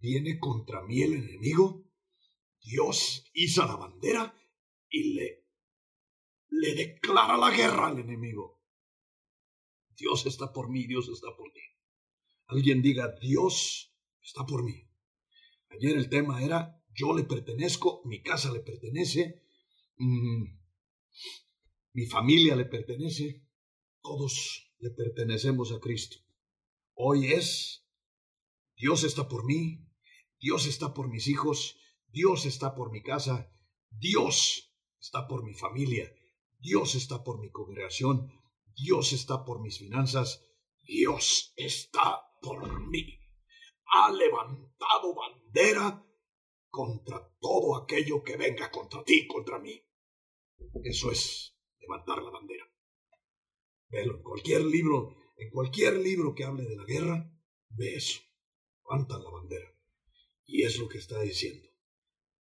[0.00, 1.84] Viene contra mí el enemigo,
[2.60, 4.34] Dios hizo la bandera
[4.88, 5.44] y le,
[6.48, 8.53] le declara la guerra al enemigo.
[9.96, 11.60] Dios está por mí, Dios está por ti.
[12.46, 14.88] Alguien diga, Dios está por mí.
[15.70, 19.42] Ayer el tema era, yo le pertenezco, mi casa le pertenece,
[19.96, 20.44] mm,
[21.92, 23.46] mi familia le pertenece,
[24.00, 26.18] todos le pertenecemos a Cristo.
[26.94, 27.86] Hoy es,
[28.76, 29.88] Dios está por mí,
[30.40, 31.76] Dios está por mis hijos,
[32.08, 33.50] Dios está por mi casa,
[33.90, 36.12] Dios está por mi familia,
[36.58, 38.30] Dios está por mi congregación,
[38.76, 40.44] Dios está por mis finanzas,
[40.82, 43.20] Dios está por mí.
[43.86, 46.04] Ha levantado bandera
[46.68, 49.80] contra todo aquello que venga contra ti, contra mí.
[50.82, 52.64] Eso es levantar la bandera.
[53.88, 57.30] Velo en cualquier libro, en cualquier libro que hable de la guerra,
[57.68, 58.20] ve eso.
[58.82, 59.72] Levantan la bandera.
[60.46, 61.68] Y es lo que está diciendo.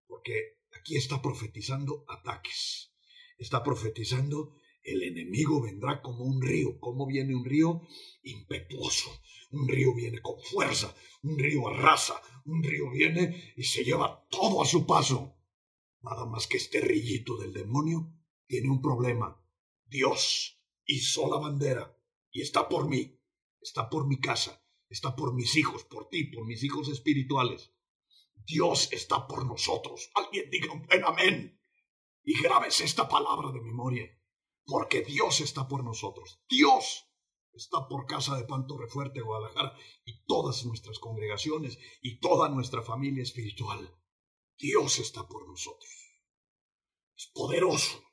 [0.06, 2.92] Porque aquí está profetizando ataques.
[3.38, 4.57] Está profetizando
[4.92, 6.78] el enemigo vendrá como un río.
[6.80, 7.82] ¿Cómo viene un río?
[8.22, 9.10] Impetuoso.
[9.50, 10.94] Un río viene con fuerza.
[11.22, 12.20] Un río arrasa.
[12.44, 15.36] Un río viene y se lleva todo a su paso.
[16.00, 18.12] Nada más que este rillito del demonio
[18.46, 19.42] tiene un problema.
[19.84, 21.96] Dios hizo la bandera
[22.30, 23.20] y está por mí.
[23.60, 24.64] Está por mi casa.
[24.88, 27.74] Está por mis hijos, por ti, por mis hijos espirituales.
[28.34, 30.10] Dios está por nosotros.
[30.14, 31.60] Alguien diga un buen amén.
[32.24, 34.17] Y grabes esta palabra de memoria
[34.68, 36.42] porque Dios está por nosotros.
[36.46, 37.06] Dios
[37.54, 43.22] está por Casa de Pan Fuerte, Guadalajara, y todas nuestras congregaciones y toda nuestra familia
[43.22, 43.98] espiritual.
[44.58, 45.90] Dios está por nosotros.
[47.16, 48.04] Es poderoso.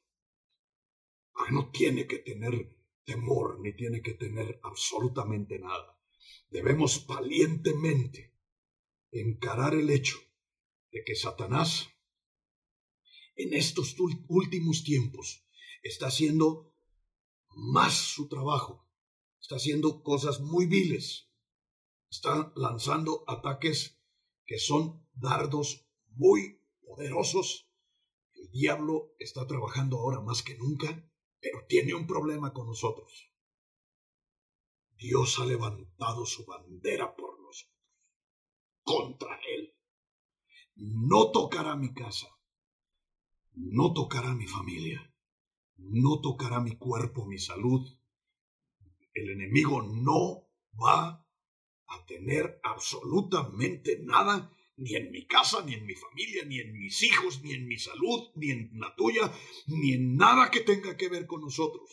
[1.52, 6.00] no tiene que tener temor ni tiene que tener absolutamente nada.
[6.50, 8.34] Debemos valientemente
[9.12, 10.18] encarar el hecho
[10.92, 11.90] de que Satanás
[13.36, 13.98] en estos
[14.30, 15.45] últimos tiempos
[15.86, 16.74] está haciendo
[17.50, 18.90] más su trabajo,
[19.40, 21.30] está haciendo cosas muy viles,
[22.10, 24.02] está lanzando ataques
[24.46, 27.70] que son dardos muy poderosos.
[28.34, 31.08] El diablo está trabajando ahora más que nunca,
[31.40, 33.32] pero tiene un problema con nosotros.
[34.98, 37.72] Dios ha levantado su bandera por nosotros,
[38.84, 39.78] contra él.
[40.76, 42.28] No tocará mi casa,
[43.54, 45.12] no tocará mi familia
[45.78, 47.88] no tocará mi cuerpo, mi salud.
[49.14, 50.50] El enemigo no
[50.82, 51.26] va
[51.88, 57.02] a tener absolutamente nada, ni en mi casa, ni en mi familia, ni en mis
[57.04, 59.32] hijos, ni en mi salud, ni en la tuya,
[59.68, 61.90] ni en nada que tenga que ver con nosotros.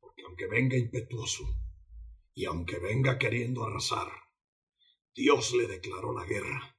[0.00, 1.44] Porque aunque venga impetuoso
[2.34, 4.08] y aunque venga queriendo arrasar,
[5.14, 6.78] Dios le declaró la guerra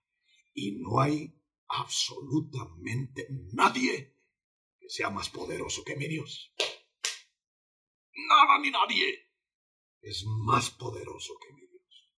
[0.53, 4.16] y no hay absolutamente nadie
[4.87, 6.53] sea más poderoso que mi Dios.
[8.13, 9.31] Nada ni nadie
[10.01, 12.13] es más poderoso que mi Dios.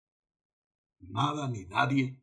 [1.00, 2.22] Nada ni nadie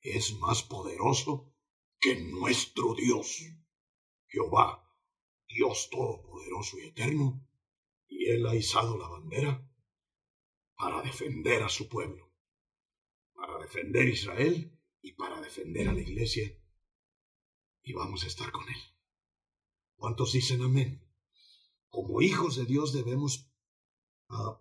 [0.00, 1.54] es más poderoso
[1.98, 3.42] que nuestro Dios.
[4.28, 4.86] Jehová,
[5.48, 7.46] Dios todopoderoso y eterno,
[8.08, 9.68] y Él ha izado la bandera
[10.76, 12.32] para defender a su pueblo,
[13.34, 16.52] para defender Israel y para defender a la iglesia,
[17.82, 18.95] y vamos a estar con Él.
[19.96, 21.02] ¿Cuántos dicen amén?
[21.88, 23.50] Como hijos de Dios debemos
[24.28, 24.60] ah,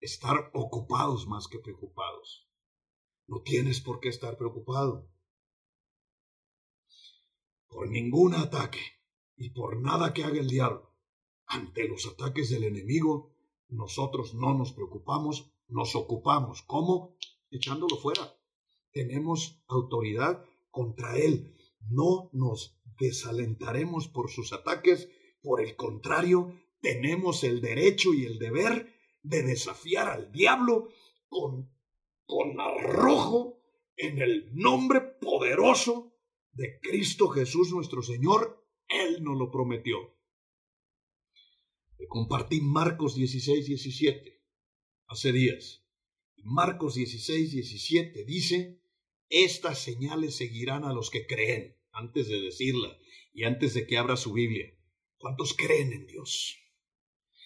[0.00, 2.48] estar ocupados más que preocupados.
[3.26, 5.10] No tienes por qué estar preocupado.
[7.66, 8.80] Por ningún ataque
[9.36, 10.94] y por nada que haga el diablo.
[11.46, 13.34] Ante los ataques del enemigo,
[13.68, 16.62] nosotros no nos preocupamos, nos ocupamos.
[16.62, 17.16] ¿Cómo?
[17.50, 18.38] Echándolo fuera.
[18.92, 21.54] Tenemos autoridad contra él.
[21.80, 25.08] No nos desalentaremos por sus ataques,
[25.42, 30.88] por el contrario, tenemos el derecho y el deber de desafiar al diablo
[31.28, 31.70] con,
[32.26, 33.60] con arrojo
[33.96, 36.12] en el nombre poderoso
[36.52, 38.64] de Cristo Jesús nuestro Señor.
[38.88, 40.16] Él nos lo prometió.
[41.98, 44.42] Le compartí Marcos 16, 17.
[45.08, 45.84] hace días.
[46.42, 48.80] Marcos 16, 17 dice,
[49.28, 52.96] estas señales seguirán a los que creen, antes de decirla
[53.32, 54.72] y antes de que abra su Biblia.
[55.18, 56.56] ¿Cuántos creen en Dios?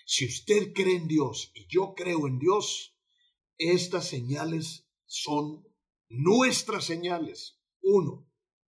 [0.04, 2.96] Si usted cree en Dios y yo creo en Dios,
[3.58, 5.64] estas señales son
[6.08, 7.60] nuestras señales.
[7.82, 8.28] Uno,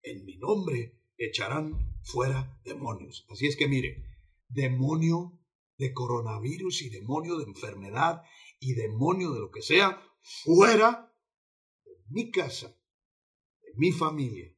[0.03, 3.26] en mi nombre echarán fuera demonios.
[3.30, 4.05] Así es que mire,
[4.49, 5.39] demonio
[5.78, 8.24] de coronavirus y demonio de enfermedad
[8.59, 11.13] y demonio de lo que sea, fuera
[11.84, 12.78] de mi casa,
[13.61, 14.52] de mi familia,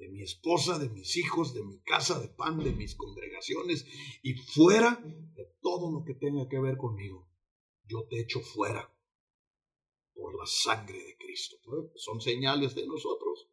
[0.00, 3.86] de mi esposa, de mis hijos, de mi casa de pan, de mis congregaciones
[4.22, 7.28] y fuera de todo lo que tenga que ver conmigo.
[7.84, 8.96] Yo te echo fuera
[10.14, 11.58] por la sangre de Cristo.
[11.96, 13.50] Son señales de nosotros.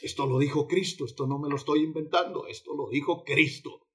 [0.00, 3.88] Esto lo dijo Cristo, esto no me lo estoy inventando, esto lo dijo Cristo.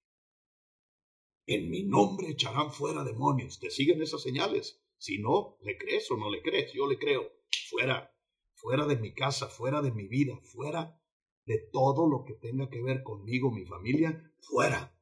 [1.45, 3.60] En mi nombre echarán fuera demonios.
[3.62, 4.82] ¿Te siguen esas señales?
[4.97, 6.74] Si no, ¿le crees o no le crees?
[6.74, 7.32] Yo le creo.
[7.70, 8.14] Fuera,
[8.56, 10.99] fuera de mi casa, fuera de mi vida, fuera
[11.46, 14.98] de todo lo que tenga que ver conmigo, mi familia, fuera.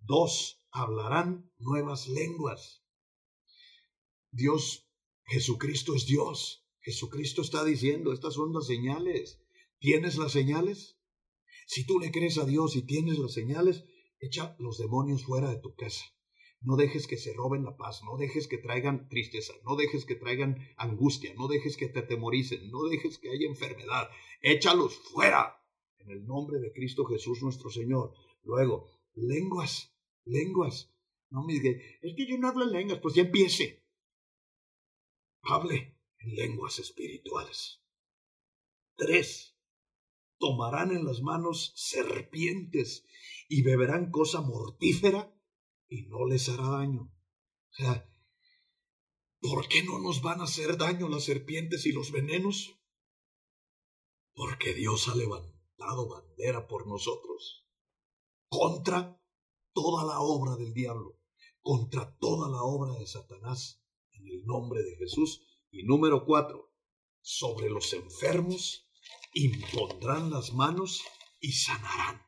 [0.00, 2.84] Dos, hablarán nuevas lenguas.
[4.30, 4.88] Dios,
[5.24, 6.66] Jesucristo es Dios.
[6.80, 9.42] Jesucristo está diciendo, estas son las señales.
[9.78, 10.98] ¿Tienes las señales?
[11.66, 13.84] Si tú le crees a Dios y tienes las señales,
[14.20, 16.04] echa los demonios fuera de tu casa.
[16.60, 20.16] No dejes que se roben la paz, no dejes que traigan tristeza, no dejes que
[20.16, 24.08] traigan angustia, no dejes que te atemoricen, no dejes que haya enfermedad.
[24.42, 25.57] Échalos fuera
[25.98, 28.14] en el nombre de Cristo Jesús nuestro Señor.
[28.42, 29.94] Luego, lenguas,
[30.24, 30.92] lenguas.
[31.30, 33.84] No me digas, es que yo no hablo en lenguas, pues ya empiece.
[35.42, 37.80] Hable en lenguas espirituales.
[38.96, 39.56] Tres,
[40.38, 43.04] tomarán en las manos serpientes
[43.48, 45.34] y beberán cosa mortífera
[45.88, 47.02] y no les hará daño.
[47.70, 48.10] O sea,
[49.40, 52.78] ¿por qué no nos van a hacer daño las serpientes y los venenos?
[54.34, 57.66] Porque Dios ha levantado bandera por nosotros
[58.48, 59.20] contra
[59.72, 61.20] toda la obra del diablo,
[61.60, 65.44] contra toda la obra de Satanás, en el nombre de Jesús.
[65.70, 66.72] Y número cuatro,
[67.20, 68.88] sobre los enfermos
[69.34, 71.02] impondrán las manos
[71.40, 72.22] y sanarán.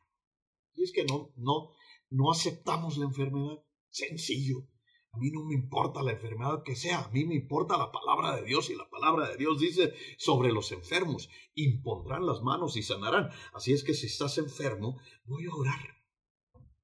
[0.73, 1.73] Y es que no, no,
[2.09, 3.63] no aceptamos la enfermedad.
[3.89, 4.67] Sencillo.
[5.13, 8.37] A mí no me importa la enfermedad que sea, a mí me importa la palabra
[8.37, 12.83] de Dios y la palabra de Dios dice sobre los enfermos, impondrán las manos y
[12.83, 13.29] sanarán.
[13.53, 15.97] Así es que si estás enfermo, voy a orar,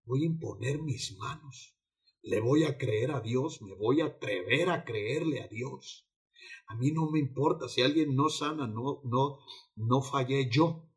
[0.03, 1.77] voy a imponer mis manos,
[2.21, 6.09] le voy a creer a Dios, me voy a atrever a creerle a Dios.
[6.67, 9.39] A mí no me importa si alguien no sana, no, no,
[9.75, 10.89] no fallé yo,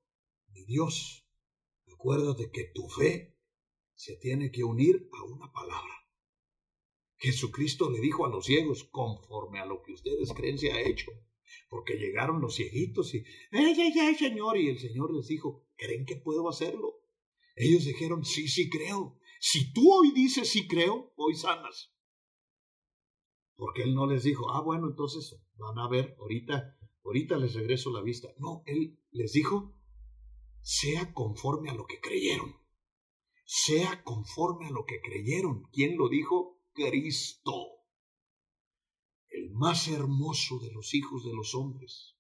[0.49, 1.25] ni Dios.
[1.93, 3.39] Acuérdate que tu fe
[3.95, 6.00] se tiene que unir a una palabra.
[7.21, 11.13] Jesucristo le dijo a los ciegos, conforme a lo que ustedes creen se ha hecho.
[11.69, 14.57] Porque llegaron los cieguitos y, ¡ay, ay, ay, Señor!
[14.57, 17.03] Y el Señor les dijo, ¿creen que puedo hacerlo?
[17.57, 19.19] Ellos dijeron, sí, sí creo.
[19.39, 21.93] Si tú hoy dices sí creo, hoy sanas.
[23.55, 27.93] Porque Él no les dijo, ah, bueno, entonces van a ver, ahorita, ahorita les regreso
[27.93, 28.29] la vista.
[28.39, 29.77] No, Él les dijo,
[30.63, 32.57] sea conforme a lo que creyeron.
[33.45, 35.65] Sea conforme a lo que creyeron.
[35.71, 36.60] ¿Quién lo dijo?
[36.75, 37.69] Cristo,
[39.29, 42.17] el más hermoso de los hijos de los hombres.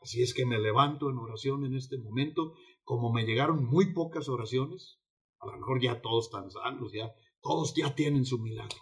[0.00, 2.54] Así es que me levanto en oración en este momento,
[2.84, 5.00] como me llegaron muy pocas oraciones,
[5.40, 8.78] a lo mejor ya todos están sanos, ya todos ya tienen su milagro.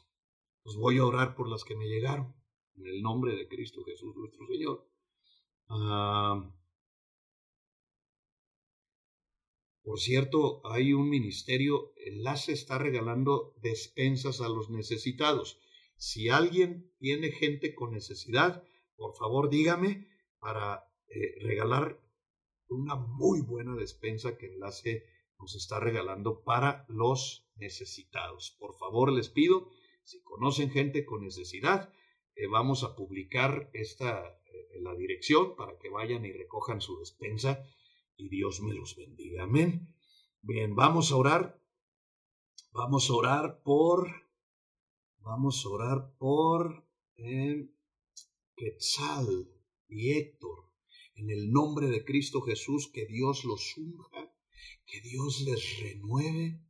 [0.63, 2.35] Pues voy a orar por las que me llegaron,
[2.77, 4.89] en el nombre de Cristo Jesús nuestro Señor.
[5.69, 6.51] Ah,
[9.89, 15.59] Por cierto, hay un ministerio, Enlace está regalando despensas a los necesitados.
[15.97, 18.63] Si alguien tiene gente con necesidad,
[18.97, 20.07] por favor dígame
[20.41, 21.99] para eh, regalar
[22.69, 25.07] una muy buena despensa que Enlace
[25.39, 28.55] nos está regalando para los necesitados.
[28.61, 29.71] Por favor, les pido,
[30.05, 31.91] si conocen gente con necesidad,
[32.35, 37.65] eh, vamos a publicar esta, eh, la dirección para que vayan y recojan su despensa
[38.19, 39.45] y Dios me los bendiga.
[39.45, 39.95] Amén.
[40.43, 41.63] Bien, vamos a orar.
[42.73, 44.11] Vamos a orar por,
[45.21, 46.87] vamos a orar por
[47.17, 47.71] eh,
[48.57, 49.49] Quetzal
[49.89, 50.71] y Héctor.
[51.15, 54.33] En el nombre de Cristo Jesús, que Dios los unja,
[54.85, 56.61] que Dios les renueve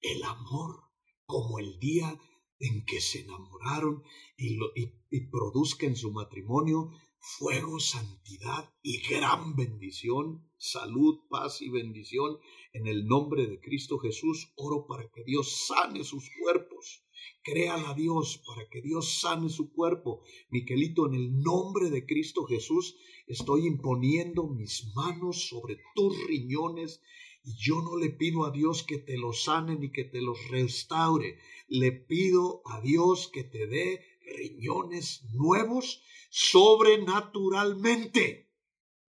[0.00, 0.82] el amor
[1.26, 2.18] como el día
[2.58, 4.02] en que se enamoraron
[4.36, 6.92] y, y, y produzca en su matrimonio
[7.22, 12.38] fuego, santidad y gran bendición, salud, paz y bendición.
[12.72, 17.04] En el nombre de Cristo Jesús, oro para que Dios sane sus cuerpos.
[17.44, 20.22] Créala a Dios para que Dios sane su cuerpo.
[20.50, 22.96] Miquelito, en el nombre de Cristo Jesús,
[23.28, 27.00] estoy imponiendo mis manos sobre tus riñones
[27.44, 30.48] y yo no le pido a Dios que te los sane ni que te los
[30.48, 31.38] restaure.
[31.68, 38.50] Le pido a Dios que te dé riñones nuevos sobrenaturalmente.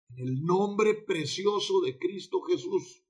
[0.09, 3.03] En el nombre precioso de Cristo Jesús,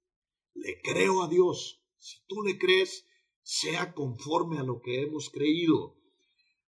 [0.53, 1.83] le creo a Dios.
[1.97, 3.05] Si tú le crees,
[3.41, 5.97] sea conforme a lo que hemos creído.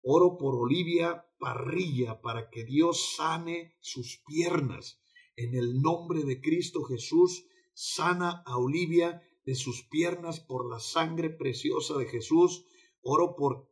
[0.03, 5.01] Oro por Olivia Parrilla para que Dios sane sus piernas.
[5.37, 11.31] En el nombre de Cristo Jesús, sana a Olivia de sus piernas por la sangre
[11.31, 12.65] preciosa de Jesús.
[13.03, 13.72] Oro por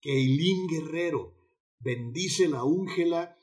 [0.00, 1.34] Keilín Guerrero,
[1.78, 3.36] bendice la úngela,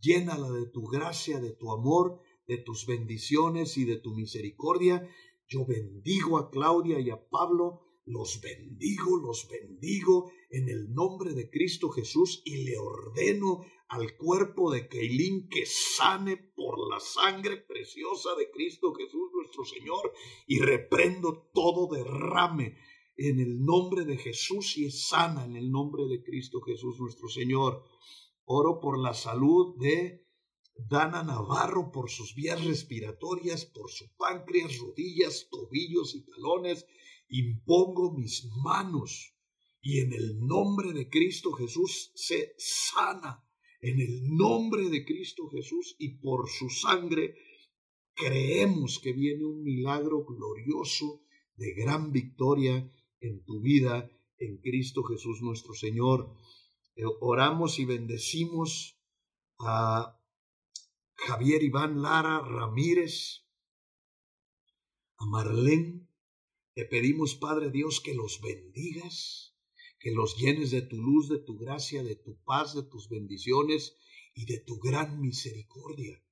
[0.00, 5.08] llénala de tu gracia, de tu amor, de tus bendiciones y de tu misericordia.
[5.46, 11.48] Yo bendigo a Claudia y a Pablo, los bendigo, los bendigo en el nombre de
[11.48, 18.30] Cristo Jesús y le ordeno al cuerpo de Keilín que sane por la sangre preciosa
[18.36, 20.12] de Cristo Jesús nuestro Señor
[20.48, 22.76] y reprendo todo derrame
[23.28, 27.28] en el nombre de Jesús y es sana en el nombre de Cristo Jesús nuestro
[27.28, 27.84] Señor.
[28.46, 30.26] Oro por la salud de
[30.88, 36.86] Dana Navarro, por sus vías respiratorias, por su páncreas, rodillas, tobillos y talones.
[37.28, 39.34] Impongo mis manos
[39.82, 43.46] y en el nombre de Cristo Jesús se sana.
[43.82, 47.34] En el nombre de Cristo Jesús y por su sangre
[48.14, 51.22] creemos que viene un milagro glorioso
[51.56, 52.90] de gran victoria
[53.20, 56.34] en tu vida en Cristo Jesús nuestro Señor.
[56.96, 58.98] Eh, oramos y bendecimos
[59.58, 60.18] a
[61.14, 63.44] Javier Iván Lara Ramírez,
[65.18, 66.08] a Marlene.
[66.74, 69.54] Te pedimos, Padre Dios, que los bendigas,
[69.98, 73.96] que los llenes de tu luz, de tu gracia, de tu paz, de tus bendiciones
[74.34, 76.22] y de tu gran misericordia.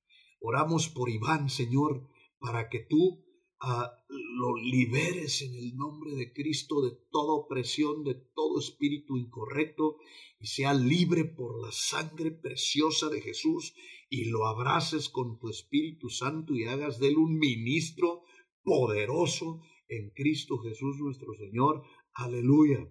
[0.40, 2.08] Oramos por Iván, Señor,
[2.38, 3.27] para que tú
[3.60, 9.96] lo liberes en el nombre de Cristo de toda opresión, de todo espíritu incorrecto
[10.40, 13.74] y sea libre por la sangre preciosa de Jesús
[14.08, 18.22] y lo abraces con tu Espíritu Santo y hagas de él un ministro
[18.62, 21.82] poderoso en Cristo Jesús nuestro Señor.
[22.14, 22.88] Aleluya.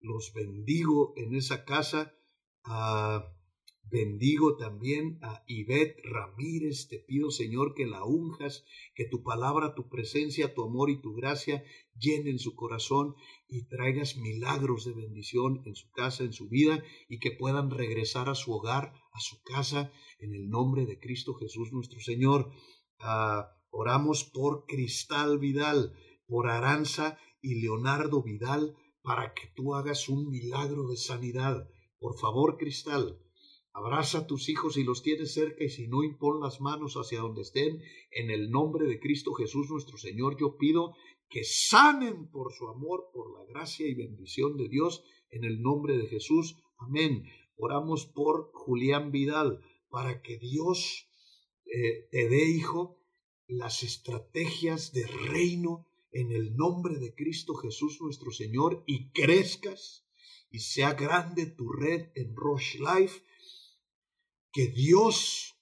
[0.00, 2.14] Los bendigo en esa casa.
[3.92, 6.88] Bendigo también a Ivette Ramírez.
[6.88, 8.64] Te pido, Señor, que la unjas,
[8.94, 11.62] que tu palabra, tu presencia, tu amor y tu gracia
[11.98, 13.14] llenen su corazón
[13.48, 18.30] y traigas milagros de bendición en su casa, en su vida, y que puedan regresar
[18.30, 22.50] a su hogar, a su casa, en el nombre de Cristo Jesús nuestro Señor.
[22.98, 25.92] Ah, oramos por Cristal Vidal,
[26.26, 31.68] por Aranza y Leonardo Vidal, para que tú hagas un milagro de sanidad.
[31.98, 33.18] Por favor, Cristal
[33.74, 37.20] Abraza a tus hijos y los tienes cerca y si no impon las manos hacia
[37.20, 37.82] donde estén.
[38.10, 40.94] En el nombre de Cristo Jesús nuestro Señor yo pido
[41.30, 45.04] que sanen por su amor, por la gracia y bendición de Dios.
[45.30, 46.62] En el nombre de Jesús.
[46.76, 47.24] Amén.
[47.56, 51.08] Oramos por Julián Vidal para que Dios
[51.64, 52.98] eh, te dé, hijo,
[53.46, 60.06] las estrategias de reino en el nombre de Cristo Jesús nuestro Señor y crezcas
[60.50, 63.22] y sea grande tu red en Roche Life
[64.52, 65.56] que Dios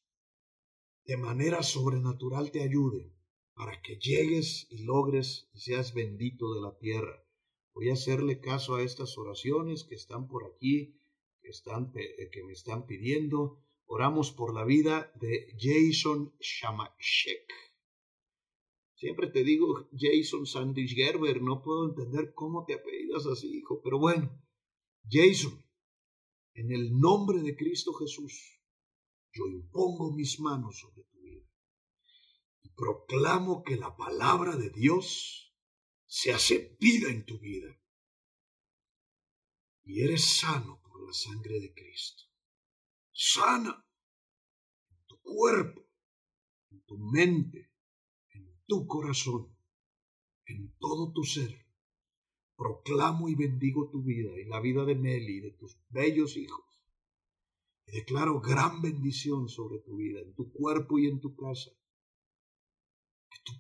[1.05, 3.15] de manera sobrenatural te ayude
[3.55, 7.25] para que llegues y logres y seas bendito de la tierra.
[7.73, 10.99] Voy a hacerle caso a estas oraciones que están por aquí,
[11.41, 13.62] que, están, eh, que me están pidiendo.
[13.87, 17.53] Oramos por la vida de Jason Shamashek.
[18.95, 23.99] Siempre te digo Jason Sandich Gerber, no puedo entender cómo te apellidas así, hijo, pero
[23.99, 24.31] bueno,
[25.09, 25.65] Jason,
[26.55, 28.60] en el nombre de Cristo Jesús,
[29.32, 31.47] yo impongo mis manos sobre tu vida
[32.62, 35.55] y proclamo que la palabra de Dios
[36.07, 37.81] se hace vida en tu vida.
[39.85, 42.24] Y eres sano por la sangre de Cristo.
[43.12, 43.86] Sana
[44.90, 45.86] en tu cuerpo,
[46.70, 47.73] en tu mente,
[48.31, 49.57] en tu corazón,
[50.47, 51.66] en todo tu ser.
[52.57, 56.70] Proclamo y bendigo tu vida y la vida de Nelly y de tus bellos hijos
[57.91, 61.71] declaro gran bendición sobre tu vida, en tu cuerpo y en tu casa.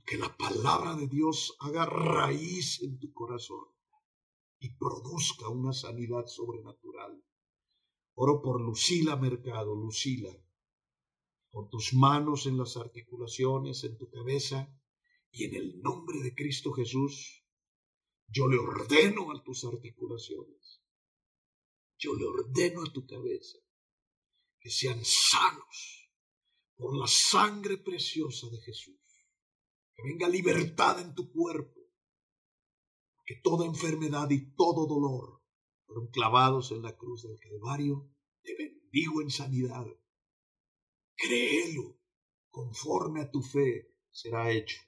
[0.06, 3.66] Que, la palabra de Dios haga raíz en tu corazón
[4.58, 7.22] y produzca una sanidad sobrenatural.
[8.14, 10.30] Oro por Lucila Mercado, Lucila.
[11.50, 14.68] Pon tus manos en las articulaciones, en tu cabeza,
[15.32, 17.44] y en el nombre de Cristo Jesús,
[18.28, 20.82] yo le ordeno a tus articulaciones,
[21.98, 23.58] yo le ordeno a tu cabeza,
[24.60, 26.10] que sean sanos
[26.76, 29.00] por la sangre preciosa de Jesús.
[29.94, 31.80] Que venga libertad en tu cuerpo.
[33.24, 35.42] Que toda enfermedad y todo dolor
[35.86, 38.10] fueron clavados en la cruz del Calvario.
[38.42, 39.86] Te bendigo en sanidad.
[41.16, 41.98] Créelo.
[42.50, 44.80] Conforme a tu fe será hecho.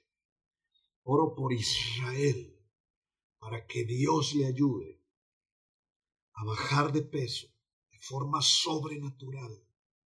[1.03, 2.59] Oro por Israel
[3.39, 5.01] para que Dios le ayude
[6.33, 7.52] a bajar de peso
[8.03, 9.51] forma sobrenatural.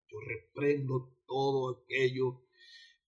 [0.07, 2.43] Yo reprendo todo aquello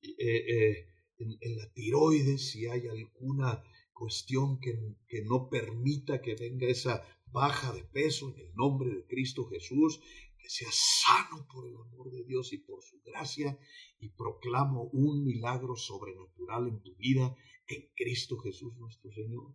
[0.01, 0.87] eh, eh,
[1.17, 3.63] en, la tiroides, si hay alguna
[3.93, 4.73] cuestión que,
[5.07, 9.99] que no permita que venga esa baja de peso en el nombre de Cristo Jesús,
[10.37, 13.59] que sea sano por el amor de Dios y por su gracia,
[13.99, 17.35] y proclamo un milagro sobrenatural en tu vida
[17.67, 19.53] en Cristo Jesús nuestro Señor.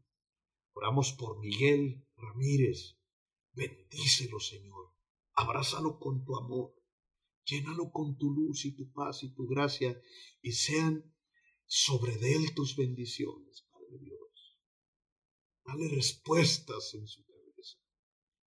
[0.75, 2.97] Oramos por Miguel Ramírez.
[3.53, 4.94] Bendícelo, Señor.
[5.35, 6.75] Abrázalo con tu amor.
[7.45, 10.01] Llénalo con tu luz y tu paz y tu gracia
[10.41, 11.15] y sean
[11.67, 14.59] sobre él tus bendiciones, Padre Dios.
[15.65, 17.79] Dale respuestas en su cabeza.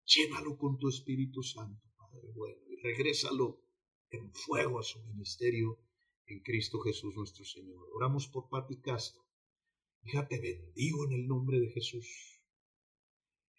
[0.06, 3.62] Llénalo con tu Espíritu Santo, Padre bueno, y regrésalo
[4.10, 5.80] en fuego a su ministerio
[6.26, 7.88] en Cristo Jesús nuestro Señor.
[7.94, 9.22] Oramos por Pati Castro.
[10.04, 12.37] Hija, te bendigo en el nombre de Jesús.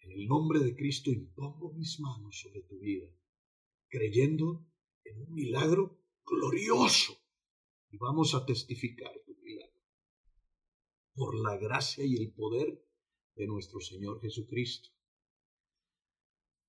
[0.01, 3.07] En el nombre de Cristo impongo mis manos sobre tu vida,
[3.89, 4.65] creyendo
[5.03, 7.17] en un milagro glorioso.
[7.91, 9.81] Y vamos a testificar tu milagro.
[11.13, 12.85] Por la gracia y el poder
[13.35, 14.89] de nuestro Señor Jesucristo.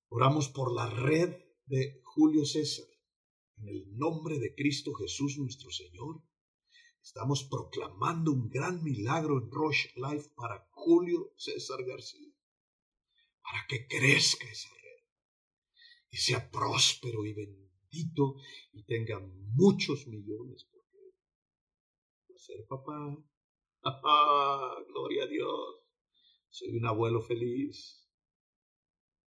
[0.08, 1.36] Oramos por la red
[1.66, 2.86] de Julio César.
[3.58, 6.22] En el nombre de Cristo Jesús nuestro Señor.
[7.02, 12.29] Estamos proclamando un gran milagro en Roche Life para Julio César García.
[13.50, 15.02] Para que crezca esa red
[16.10, 18.36] y sea próspero y bendito
[18.72, 19.18] y tenga
[19.54, 20.98] muchos millones porque
[22.28, 23.18] va a ser papá.
[24.88, 25.80] Gloria a Dios.
[26.48, 28.08] Soy un abuelo feliz.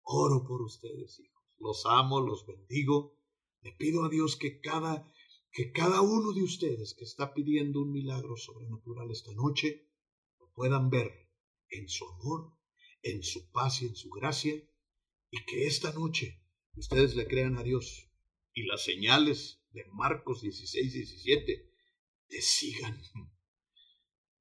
[0.02, 1.44] Oro por ustedes, hijos.
[1.58, 3.16] Los amo, los bendigo.
[3.60, 5.12] Le pido a Dios que cada
[5.52, 9.88] que cada uno de ustedes que está pidiendo un milagro sobrenatural esta noche
[10.38, 11.28] lo puedan ver
[11.70, 12.57] en su amor,
[13.02, 14.54] en su paz y en su gracia,
[15.30, 16.42] y que esta noche
[16.74, 18.08] ustedes le crean a Dios
[18.58, 21.70] y las señales de Marcos 16, 17
[22.26, 23.00] te sigan.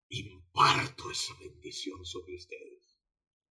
[0.10, 2.98] Imparto esa bendición sobre ustedes.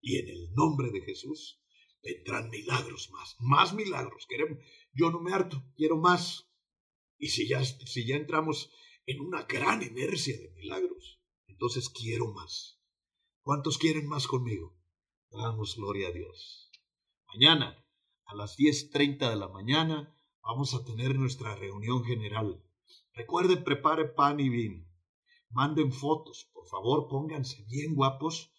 [0.00, 1.62] Y en el nombre de Jesús
[2.02, 4.26] vendrán milagros más, más milagros.
[4.28, 4.58] Queremos,
[4.92, 6.50] yo no me harto, quiero más.
[7.16, 8.72] Y si ya, si ya entramos
[9.06, 12.80] en una gran inercia de milagros, entonces quiero más.
[13.42, 14.75] ¿Cuántos quieren más conmigo?
[15.30, 16.70] Damos gloria a Dios.
[17.28, 17.84] Mañana,
[18.26, 22.62] a las 10.30 de la mañana, vamos a tener nuestra reunión general.
[23.14, 24.86] Recuerden, prepare pan y vino.
[25.50, 28.52] Manden fotos, por favor, pónganse bien guapos.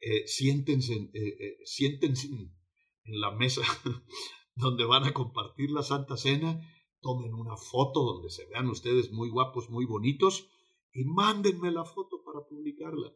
[0.00, 3.62] Eh, siéntense, eh, eh, siéntense en la mesa
[4.54, 6.60] donde van a compartir la Santa Cena.
[7.00, 10.48] Tomen una foto donde se vean ustedes muy guapos, muy bonitos
[10.92, 13.12] y mándenme la foto para publicarla.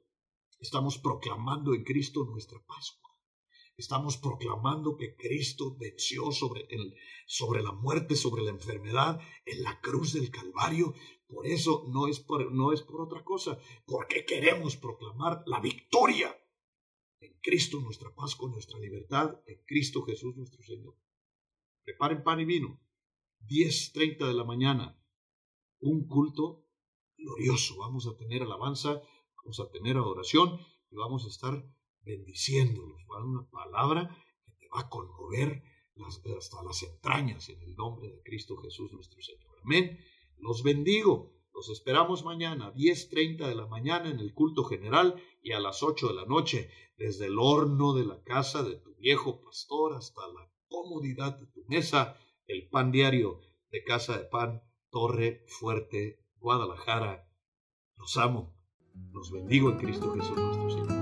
[0.60, 3.10] Estamos proclamando en Cristo nuestra Pascua.
[3.78, 6.94] Estamos proclamando que Cristo venció sobre, el,
[7.26, 10.92] sobre la muerte, sobre la enfermedad, en la cruz del Calvario.
[11.26, 16.36] Por eso no es por, no es por otra cosa, porque queremos proclamar la victoria
[17.20, 20.94] en Cristo nuestra paz con nuestra libertad, en Cristo Jesús nuestro Señor.
[21.84, 22.78] Preparen pan y vino.
[23.48, 25.02] 10.30 de la mañana.
[25.78, 26.66] Un culto
[27.16, 27.78] glorioso.
[27.78, 29.00] Vamos a tener alabanza,
[29.42, 30.60] vamos a tener adoración
[30.90, 31.64] y vamos a estar
[32.02, 33.00] bendiciéndolos.
[33.10, 34.08] Va una palabra
[34.44, 35.62] que te va a conmover
[36.36, 39.58] hasta las entrañas en el nombre de Cristo Jesús nuestro Señor.
[39.62, 39.98] Amén.
[40.38, 41.32] Los bendigo.
[41.52, 46.08] Los esperamos mañana, 10.30 de la mañana en el culto general y a las 8
[46.08, 50.50] de la noche, desde el horno de la casa de tu viejo pastor hasta la
[50.68, 53.40] comodidad de tu mesa, el pan diario
[53.70, 57.28] de Casa de Pan, Torre Fuerte, Guadalajara.
[57.96, 58.59] Los amo.
[59.12, 60.99] Los bendigo en Cristo Jesús nuestro Señor.